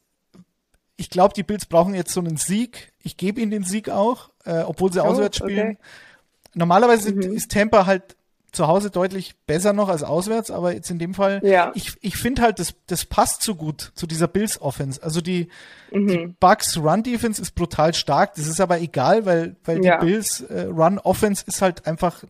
[0.96, 2.94] ich glaube, die Bills brauchen jetzt so einen Sieg.
[3.04, 5.72] Ich gebe ihnen den Sieg auch, äh, obwohl sie oh, auswärts spielen.
[5.72, 5.78] Okay.
[6.56, 7.34] Normalerweise mhm.
[7.34, 8.16] ist Tampa halt
[8.56, 11.72] zu Hause deutlich besser noch als auswärts, aber jetzt in dem Fall, ja.
[11.76, 15.04] ich, ich finde halt, das, das passt so gut zu dieser Bills Offense.
[15.04, 15.50] Also die,
[15.92, 16.08] mhm.
[16.08, 18.34] die Bucks Run Defense ist brutal stark.
[18.36, 19.98] Das ist aber egal, weil, weil die ja.
[19.98, 22.24] Bills äh, Run Offense ist halt einfach,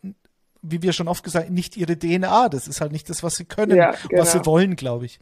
[0.62, 2.50] wie wir schon oft gesagt, nicht ihre DNA.
[2.50, 4.22] Das ist halt nicht das, was sie können, ja, genau.
[4.22, 4.48] was sie genau.
[4.48, 5.20] wollen, glaube ich.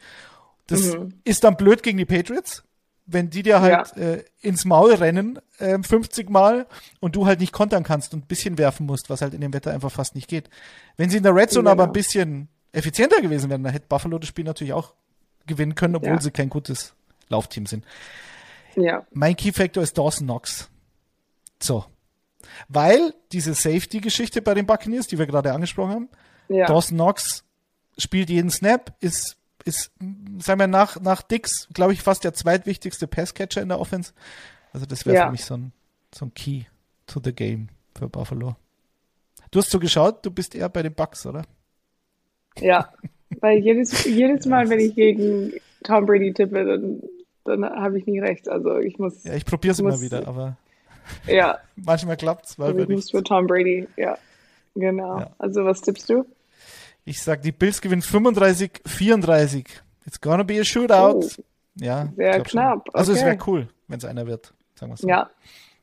[0.68, 1.14] Das mhm.
[1.26, 2.64] ist dann blöd gegen die Patriots,
[3.06, 4.02] wenn die dir halt ja.
[4.02, 6.68] äh, ins Maul rennen äh, 50 Mal
[7.00, 9.54] und du halt nicht kontern kannst und ein bisschen werfen musst, was halt in dem
[9.54, 10.50] Wetter einfach fast nicht geht.
[10.96, 11.72] Wenn sie in der Red Zone genau.
[11.72, 14.94] aber ein bisschen effizienter gewesen wären, dann hätte Buffalo das Spiel natürlich auch
[15.46, 16.22] gewinnen können, obwohl ja.
[16.22, 16.94] sie kein gutes
[17.30, 17.86] Laufteam sind.
[18.76, 19.06] Ja.
[19.12, 20.70] Mein Key Factor ist Dawson Knox.
[21.62, 21.86] So.
[22.68, 26.10] Weil diese Safety-Geschichte bei den Buccaneers, die wir gerade angesprochen haben,
[26.50, 26.66] ja.
[26.66, 27.44] Dawson Knox
[27.98, 29.92] spielt jeden Snap, ist ist,
[30.40, 34.14] sagen wir, nach, nach Dix, glaube ich, fast der zweitwichtigste Passcatcher in der Offense.
[34.72, 35.26] Also das wäre ja.
[35.26, 35.72] für mich so ein,
[36.14, 36.64] so ein Key
[37.08, 38.56] to the game für Buffalo.
[39.52, 41.44] Du hast so geschaut, du bist eher bei den Bucks, oder?
[42.60, 42.92] Ja,
[43.42, 47.04] weil jedes, jedes Mal, wenn ich gegen Tom Brady tippe, dann,
[47.44, 48.50] dann habe ich nie recht.
[48.50, 49.24] Also ich muss.
[49.24, 50.58] Ja, ich probiere es immer wieder, aber.
[51.28, 51.60] Ja.
[51.76, 53.12] manchmal klappt es, weil also wir nicht.
[53.12, 54.18] für Tom Brady, ja.
[54.76, 55.20] Genau.
[55.20, 55.36] Ja.
[55.38, 56.26] Also was tippst du?
[57.06, 59.66] Ich sag, die Bills gewinnen 35, 34.
[60.06, 61.20] It's gonna be a shootout.
[61.20, 61.44] Oh,
[61.76, 62.12] ja.
[62.16, 62.88] Sehr knapp.
[62.88, 62.98] Okay.
[62.98, 65.08] Also es wäre cool, wenn es einer wird, sagen wir so.
[65.08, 65.30] Ja.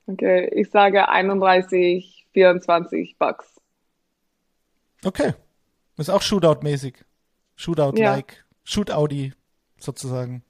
[0.06, 3.60] Okay, ich sage 31, 24 Bucks.
[5.04, 5.34] Okay.
[5.96, 6.94] Ist auch Shootout-mäßig.
[7.56, 8.32] Shootout-like.
[8.32, 8.56] Ja.
[8.64, 9.32] Shootout
[9.78, 10.42] sozusagen.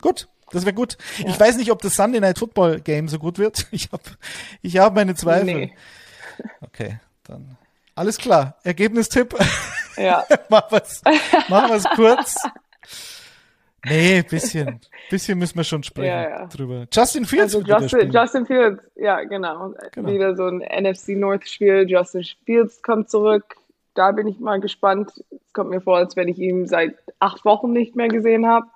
[0.00, 0.28] Gut.
[0.50, 0.98] Das wäre gut.
[1.18, 1.28] Ja.
[1.28, 3.68] Ich weiß nicht, ob das Sunday Night Football Game so gut wird.
[3.72, 4.02] Ich habe
[4.62, 5.54] ich hab meine Zweifel.
[5.54, 5.74] Nee.
[6.60, 7.56] Okay, dann
[7.94, 8.56] alles klar.
[8.64, 9.36] Ergebnistipp.
[9.96, 10.24] Ja.
[10.48, 12.36] machen wir es kurz.
[13.84, 14.80] Nee, bisschen.
[15.10, 16.46] Bisschen müssen wir schon sprechen ja, ja.
[16.46, 16.86] drüber.
[16.92, 17.54] Justin Fields.
[17.54, 19.74] Also Justin, Justin Fields, ja, genau.
[19.92, 20.08] genau.
[20.10, 21.86] Wieder so ein NFC North Spiel.
[21.88, 23.56] Justin Fields kommt zurück.
[23.94, 25.12] Da bin ich mal gespannt.
[25.30, 28.66] Es kommt mir vor, als wenn ich ihn seit acht Wochen nicht mehr gesehen habe.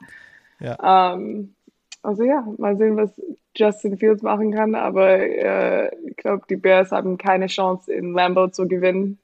[0.58, 1.14] Ja.
[1.14, 1.54] Ähm,
[2.02, 3.10] also ja, mal sehen, was
[3.54, 4.74] Justin Fields machen kann.
[4.74, 9.18] Aber äh, ich glaube, die Bears haben keine Chance, in Lambeau zu gewinnen.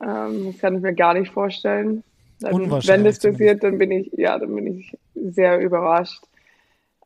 [0.00, 2.02] Ähm, das kann ich mir gar nicht vorstellen.
[2.40, 6.22] Dann, wenn das passiert, dann bin ich, ja, dann bin ich sehr überrascht.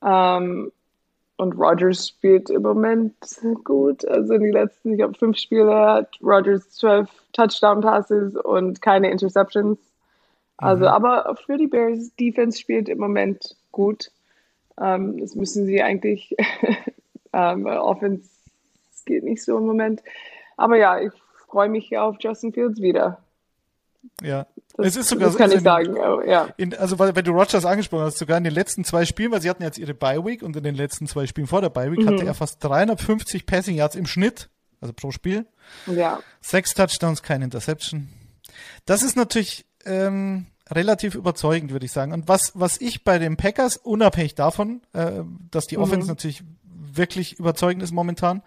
[0.05, 0.71] Ähm,
[1.37, 3.15] und Rogers spielt im Moment
[3.65, 4.05] gut.
[4.05, 9.79] Also in den letzten, ich glaube, fünf Spiele hat Rogers zwölf Touchdown-Passes und keine Interceptions.
[10.59, 10.91] Also, mhm.
[10.91, 14.11] aber für die Bears Defense spielt im Moment gut.
[14.81, 16.37] Ähm, das müssen sie eigentlich.
[17.33, 18.29] ähm, Offense
[19.07, 20.03] geht nicht so im Moment.
[20.57, 21.13] Aber ja, ich
[21.53, 23.19] freue mich auf Justin Fields wieder.
[24.21, 25.95] Ja, das, es ist sogar das kann ich sagen,
[26.27, 26.49] ja.
[26.57, 29.43] In, also weil, weil du Rogers angesprochen hast, sogar in den letzten zwei Spielen, weil
[29.43, 31.93] sie hatten jetzt ihre Bye Week und in den letzten zwei Spielen vor der Bye
[31.93, 32.09] Week mhm.
[32.09, 34.49] hatte er fast 350 Passing Yards im Schnitt,
[34.81, 35.47] also pro Spiel.
[35.87, 36.21] Ja.
[36.41, 38.09] Sechs Touchdowns, keine Interception.
[38.87, 42.13] Das ist natürlich ähm, relativ überzeugend, würde ich sagen.
[42.13, 45.83] Und was was ich bei den Packers unabhängig davon, äh, dass die mhm.
[45.85, 48.43] Offense natürlich wirklich überzeugend ist momentan,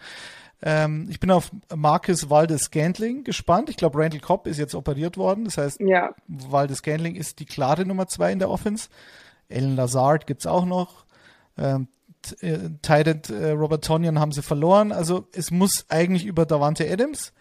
[0.61, 3.69] Ähm, ich bin auf Marcus Waldes Scantling gespannt.
[3.69, 5.45] Ich glaube, Randall Cobb ist jetzt operiert worden.
[5.45, 6.15] Das heißt, ja.
[6.27, 8.89] Waldes Scantling ist die klare Nummer zwei in der Offense.
[9.49, 11.05] Ellen Lazard gibt's auch noch.
[11.57, 11.87] Ähm,
[12.41, 14.91] äh, Tident äh, Robert Tonyan haben sie verloren.
[14.91, 17.33] Also es muss eigentlich über Davante Adams,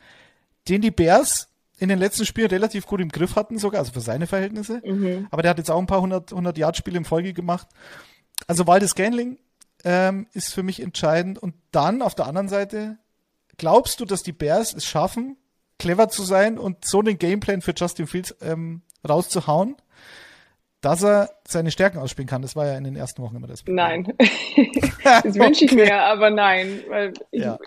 [0.68, 1.48] den die Bears
[1.78, 4.80] in den letzten Spielen relativ gut im Griff hatten, sogar, also für seine Verhältnnisse.
[4.84, 5.26] Mhm.
[5.30, 7.68] Aber der hat jetzt auch ein paar 100, 100 Yard Spiele in Folge gemacht.
[8.46, 9.38] Also Waldes Scanling
[9.84, 11.38] ähm, ist für mich entscheidend.
[11.38, 12.98] Und dann auf der anderen Seite,
[13.58, 15.36] glaubst du, dass die Bears es schaffen,
[15.78, 19.76] clever zu sein und so den Gameplan für Justin Fields ähm, rauszuhauen,
[20.80, 22.42] dass er seine Stärken ausspielen kann?
[22.42, 23.76] Das war ja in den ersten Wochen immer das Problem.
[23.76, 24.14] Nein.
[25.04, 26.80] das wünsche ich mir, aber nein.
[26.88, 27.58] Weil ich, ja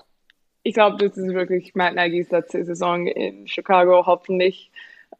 [0.67, 4.69] ich glaube, das ist wirklich Matt Nagy's letzte Saison in Chicago, hoffentlich,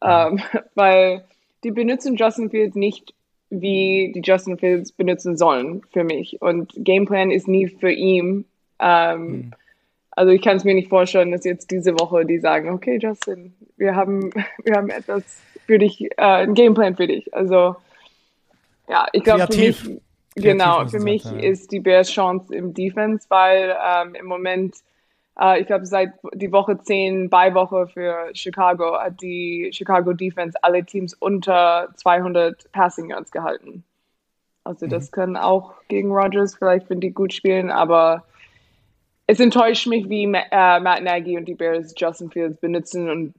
[0.04, 0.42] ähm,
[0.76, 1.24] weil
[1.64, 3.14] die benutzen Justin Fields nicht,
[3.50, 6.42] wie die Justin Fields benutzen sollen für mich.
[6.42, 8.44] Und Gameplan ist nie für ihn.
[8.80, 9.52] Ähm, mhm.
[10.18, 13.54] Also ich kann es mir nicht vorstellen, dass jetzt diese Woche die sagen, okay, Justin,
[13.78, 14.32] wir haben,
[14.64, 15.24] wir haben etwas
[15.68, 17.32] für dich, äh, ein Gameplan für dich.
[17.36, 17.76] Also
[18.90, 20.02] ja, ich glaube für mich,
[20.34, 21.48] genau, für mich sein, ja.
[21.48, 24.76] ist die Bears Chance im Defense, weil ähm, im Moment
[25.40, 30.84] Uh, ich glaube, seit die Woche 10 Beiwoche für Chicago hat die Chicago Defense alle
[30.84, 33.84] Teams unter 200 Passing Yards gehalten.
[34.64, 35.12] Also das mhm.
[35.12, 38.24] können auch gegen Rodgers vielleicht, wenn die gut spielen, aber
[39.28, 43.34] es enttäuscht mich, wie äh, Matt Nagy und die Bears Justin Fields benutzen und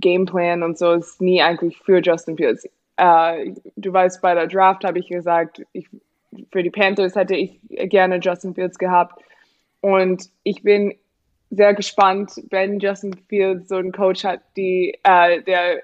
[0.00, 2.68] Gameplan und so ist nie eigentlich für Justin Fields.
[2.96, 5.86] Äh, du weißt, bei der Draft habe ich gesagt, ich,
[6.50, 9.22] für die Panthers hätte ich gerne Justin Fields gehabt
[9.80, 10.94] und ich bin
[11.50, 15.82] sehr gespannt, wenn Justin Fields so einen Coach hat, die, äh, der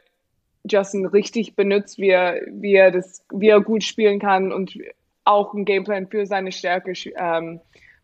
[0.65, 4.77] Justin richtig benutzt, wie er, wie er das, wie er gut spielen kann und
[5.25, 7.61] auch einen Gameplan für seine Stärke ähm,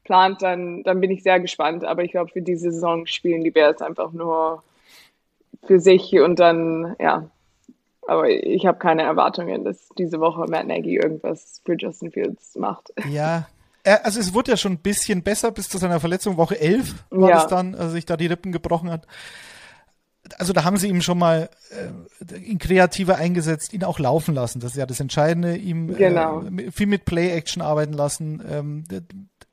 [0.06, 1.84] plant, dann, dann bin ich sehr gespannt.
[1.84, 4.62] Aber ich glaube, für diese Saison spielen die Bears einfach nur
[5.66, 7.28] für sich und dann, ja.
[8.08, 12.92] Aber ich habe keine Erwartungen, dass diese Woche Matt Nagy irgendwas für Justin Fields macht.
[13.10, 13.48] Ja,
[14.02, 16.36] also es wurde ja schon ein bisschen besser bis zu seiner Verletzung.
[16.36, 17.34] Woche 11 war ja.
[17.36, 19.06] das dann, als sich da die Rippen gebrochen hat.
[20.38, 24.60] Also da haben sie ihm schon mal äh, ihn kreativer eingesetzt, ihn auch laufen lassen.
[24.60, 26.42] Das ist ja das Entscheidende, ihm äh, genau.
[26.42, 28.42] äh, viel mit Play-Action arbeiten lassen.
[28.48, 28.84] Ähm,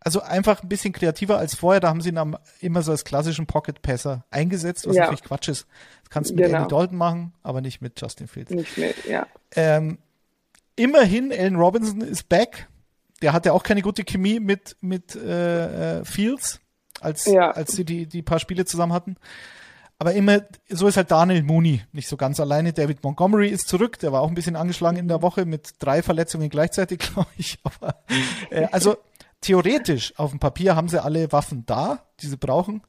[0.04, 1.80] also einfach ein bisschen kreativer als vorher.
[1.80, 5.04] Da haben sie ihn am, immer so als klassischen Pocket-Passer eingesetzt, was ja.
[5.04, 5.68] natürlich Quatsch ist.
[6.04, 6.60] Das kannst du mit genau.
[6.60, 8.52] Andy Dalton machen, aber nicht mit Justin Fields.
[8.52, 9.28] Nicht mit, ja.
[9.56, 9.98] Ähm,
[10.76, 12.68] immerhin, Allen Robinson ist back
[13.24, 16.60] der hatte auch keine gute Chemie mit, mit äh, äh, Fields,
[17.00, 17.52] als, ja.
[17.52, 19.16] als sie die, die paar Spiele zusammen hatten.
[19.98, 22.74] Aber immer, so ist halt Daniel Mooney nicht so ganz alleine.
[22.74, 26.04] David Montgomery ist zurück, der war auch ein bisschen angeschlagen in der Woche mit drei
[26.04, 27.60] Verletzungen gleichzeitig, glaube ich.
[27.64, 27.96] Aber,
[28.50, 28.98] äh, also
[29.44, 32.82] theoretisch auf dem Papier haben sie alle Waffen da, die sie brauchen.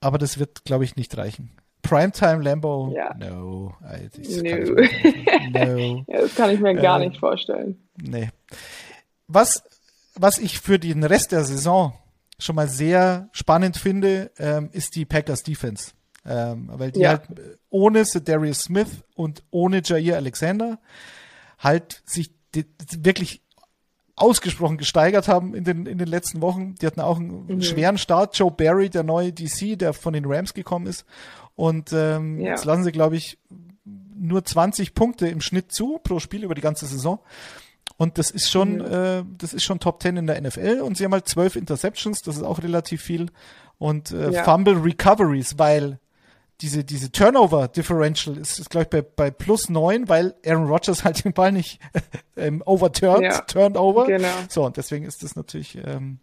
[0.00, 1.50] Aber das wird, glaube ich, nicht reichen.
[1.82, 3.14] Primetime Lambo, ja.
[3.14, 3.74] no.
[3.80, 4.74] Das no.
[5.50, 6.04] no.
[6.08, 7.88] ja, das kann ich mir gar äh, nicht vorstellen.
[8.00, 8.30] Nee
[9.32, 9.62] was,
[10.14, 11.94] was ich für den Rest der Saison
[12.38, 15.92] schon mal sehr spannend finde, ähm, ist die Packers Defense.
[16.26, 17.10] Ähm, weil die ja.
[17.10, 17.22] halt
[17.70, 20.78] ohne Darius Smith und ohne Jair Alexander
[21.58, 22.66] halt sich die,
[22.98, 23.42] wirklich
[24.20, 26.74] ausgesprochen gesteigert haben in den, in den letzten Wochen.
[26.76, 27.62] Die hatten auch einen mhm.
[27.62, 28.38] schweren Start.
[28.38, 31.04] Joe Barry, der neue DC, der von den Rams gekommen ist.
[31.56, 32.50] Und ähm, ja.
[32.50, 33.38] jetzt lassen sie, glaube ich,
[33.84, 37.20] nur 20 Punkte im Schnitt zu pro Spiel über die ganze Saison.
[37.96, 38.84] Und das ist schon, mhm.
[38.84, 42.22] äh, das ist schon Top 10 in der NFL und sie haben halt zwölf Interceptions,
[42.22, 43.26] das ist auch relativ viel.
[43.78, 44.44] Und äh, ja.
[44.44, 45.98] Fumble Recoveries, weil
[46.60, 51.04] diese, diese Turnover Differential ist, ist glaube ich, bei, bei plus neun, weil Aaron Rodgers
[51.04, 51.80] halt den Ball nicht
[52.36, 53.40] ähm, overturned, ja.
[53.42, 54.06] turned over.
[54.06, 54.28] Genau.
[54.48, 56.18] So, und deswegen ist das natürlich ähm,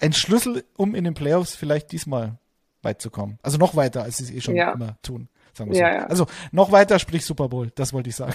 [0.00, 2.38] ein Schlüssel, um in den Playoffs vielleicht diesmal
[2.82, 3.38] weit zu kommen.
[3.42, 4.72] Also noch weiter, als sie es eh schon ja.
[4.72, 5.28] immer tun.
[5.54, 5.82] Sagen wir so.
[5.82, 8.34] Ja, also noch weiter, sprich Super Bowl, das wollte ich sagen.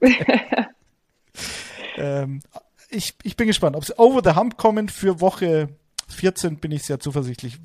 [1.96, 2.40] ähm,
[2.88, 5.68] ich, ich bin gespannt, ob sie over the hump kommen für Woche
[6.08, 7.58] 14, bin ich sehr zuversichtlich.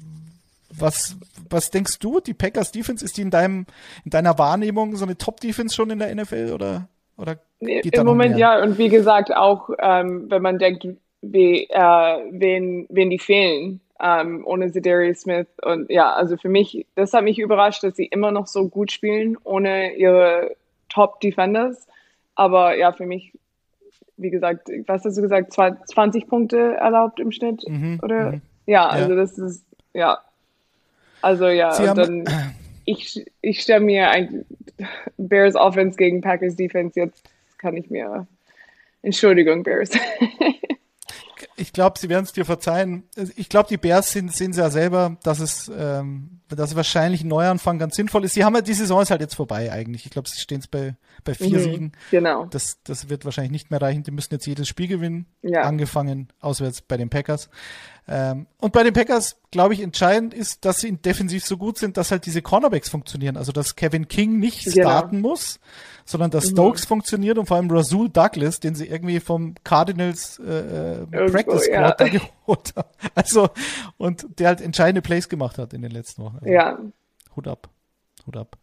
[0.79, 1.17] Was,
[1.49, 3.65] was denkst du, die Packers Defense, ist die in deinem,
[4.03, 6.87] in deiner Wahrnehmung so eine Top Defense schon in der NFL oder,
[7.17, 8.39] oder geht Im Moment mehr?
[8.39, 10.87] ja, und wie gesagt, auch ähm, wenn man denkt,
[11.21, 15.47] wie, äh, wen, wen die fehlen, ähm, ohne Zedarius Smith.
[15.63, 18.91] Und ja, also für mich, das hat mich überrascht, dass sie immer noch so gut
[18.91, 20.55] spielen, ohne ihre
[20.89, 21.87] Top Defenders.
[22.35, 23.33] Aber ja, für mich
[24.17, 27.63] wie gesagt, was hast du gesagt, 20 Punkte erlaubt im Schnitt?
[27.67, 28.31] Mhm, oder?
[28.33, 28.41] Mhm.
[28.65, 29.15] Ja, also ja.
[29.15, 30.19] das ist, ja.
[31.21, 32.25] Also ja, Sie dann,
[32.85, 34.45] ich, ich stelle mir ein
[35.17, 37.23] Bears Offense gegen Packers Defense, jetzt
[37.57, 38.27] kann ich mir,
[39.01, 39.91] Entschuldigung, Bears.
[41.57, 43.03] ich glaube, sie werden es dir verzeihen.
[43.35, 47.27] Ich glaube, die Bears sind, sehen sie ja selber, dass es, ähm, dass wahrscheinlich ein
[47.27, 48.35] Neuanfang ganz sinnvoll ist.
[48.35, 50.05] Sie haben ja, die Saison ist halt jetzt vorbei eigentlich.
[50.05, 51.91] Ich glaube, sie stehen es bei, bei vier mhm, Siegen.
[52.11, 52.45] Genau.
[52.45, 54.03] Das, das wird wahrscheinlich nicht mehr reichen.
[54.03, 55.25] Die müssen jetzt jedes Spiel gewinnen.
[55.41, 55.61] Ja.
[55.61, 57.49] Angefangen auswärts bei den Packers.
[58.09, 61.97] Ähm, und bei den Packers, glaube ich, entscheidend ist, dass sie defensiv so gut sind,
[61.97, 63.35] dass halt diese Cornerbacks funktionieren.
[63.35, 64.87] Also, dass Kevin King nicht genau.
[64.87, 65.59] starten muss,
[66.05, 66.51] sondern dass mhm.
[66.51, 71.63] Stokes funktioniert und vor allem Rasul Douglas, den sie irgendwie vom Cardinals äh, äh Practice
[71.65, 72.07] Squad ja.
[72.07, 72.89] geholt haben.
[73.13, 73.49] Also,
[73.97, 76.37] und der halt entscheidende Plays gemacht hat in den letzten Wochen.
[76.37, 76.79] Also, ja.
[77.35, 77.69] Hut ab.
[78.27, 78.57] Hut ab.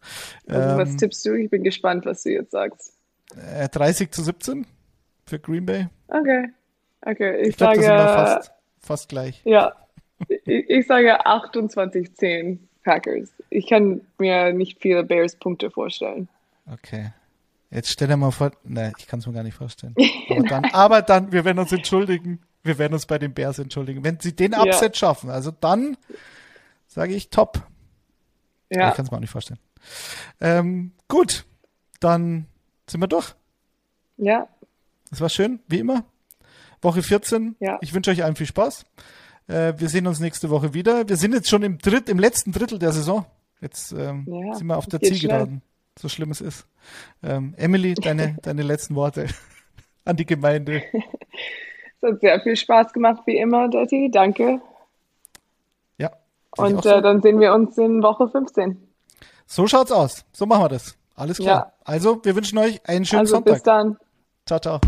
[0.47, 1.33] Also, ähm, was tippst du?
[1.33, 2.93] Ich bin gespannt, was du jetzt sagst.
[3.35, 4.65] Äh, 30 zu 17
[5.25, 5.87] für Green Bay.
[6.07, 6.49] Okay.
[7.01, 8.45] Okay, ich, ich glaub, sage
[8.79, 9.41] fast gleich.
[9.45, 9.73] Ja,
[10.27, 13.29] ich, ich sage 28-10 Packers.
[13.49, 16.29] Ich kann mir nicht viele Bears-Punkte vorstellen.
[16.71, 17.11] Okay.
[17.71, 19.95] Jetzt stell dir mal vor, ne, ich kann es mir gar nicht vorstellen.
[20.29, 22.39] Aber dann, aber dann, wir werden uns entschuldigen.
[22.63, 24.03] Wir werden uns bei den Bears entschuldigen.
[24.03, 24.99] Wenn sie den Upset ja.
[24.99, 25.97] schaffen, also dann
[26.87, 27.61] sage ich top.
[28.69, 28.81] Ja.
[28.81, 29.59] Aber ich kann es mir auch nicht vorstellen.
[30.41, 31.45] Ähm, gut,
[31.99, 32.47] dann
[32.87, 33.35] sind wir durch.
[34.17, 34.47] Ja.
[35.09, 36.03] Das war schön, wie immer.
[36.81, 37.55] Woche 14.
[37.59, 37.77] Ja.
[37.81, 38.85] Ich wünsche euch allen viel Spaß.
[39.47, 41.07] Äh, wir sehen uns nächste Woche wieder.
[41.07, 43.25] Wir sind jetzt schon im, Dritt, im letzten Drittel der Saison.
[43.61, 45.61] Jetzt ähm, ja, sind wir auf der Zielgeraden.
[45.97, 46.67] So schlimm es ist.
[47.23, 49.27] Ähm, Emily, deine, deine letzten Worte
[50.03, 50.83] an die Gemeinde.
[52.01, 54.11] Es hat sehr viel Spaß gemacht, wie immer, Detti.
[54.11, 54.61] Danke.
[56.57, 56.89] Und so.
[56.89, 58.77] äh, dann sehen wir uns in Woche 15.
[59.45, 60.25] So schaut's aus.
[60.31, 60.97] So machen wir das.
[61.15, 61.47] Alles klar.
[61.47, 61.73] Ja.
[61.83, 63.53] Also, wir wünschen euch einen schönen also, Sonntag.
[63.53, 63.97] Bis dann.
[64.45, 64.79] Ciao, ciao.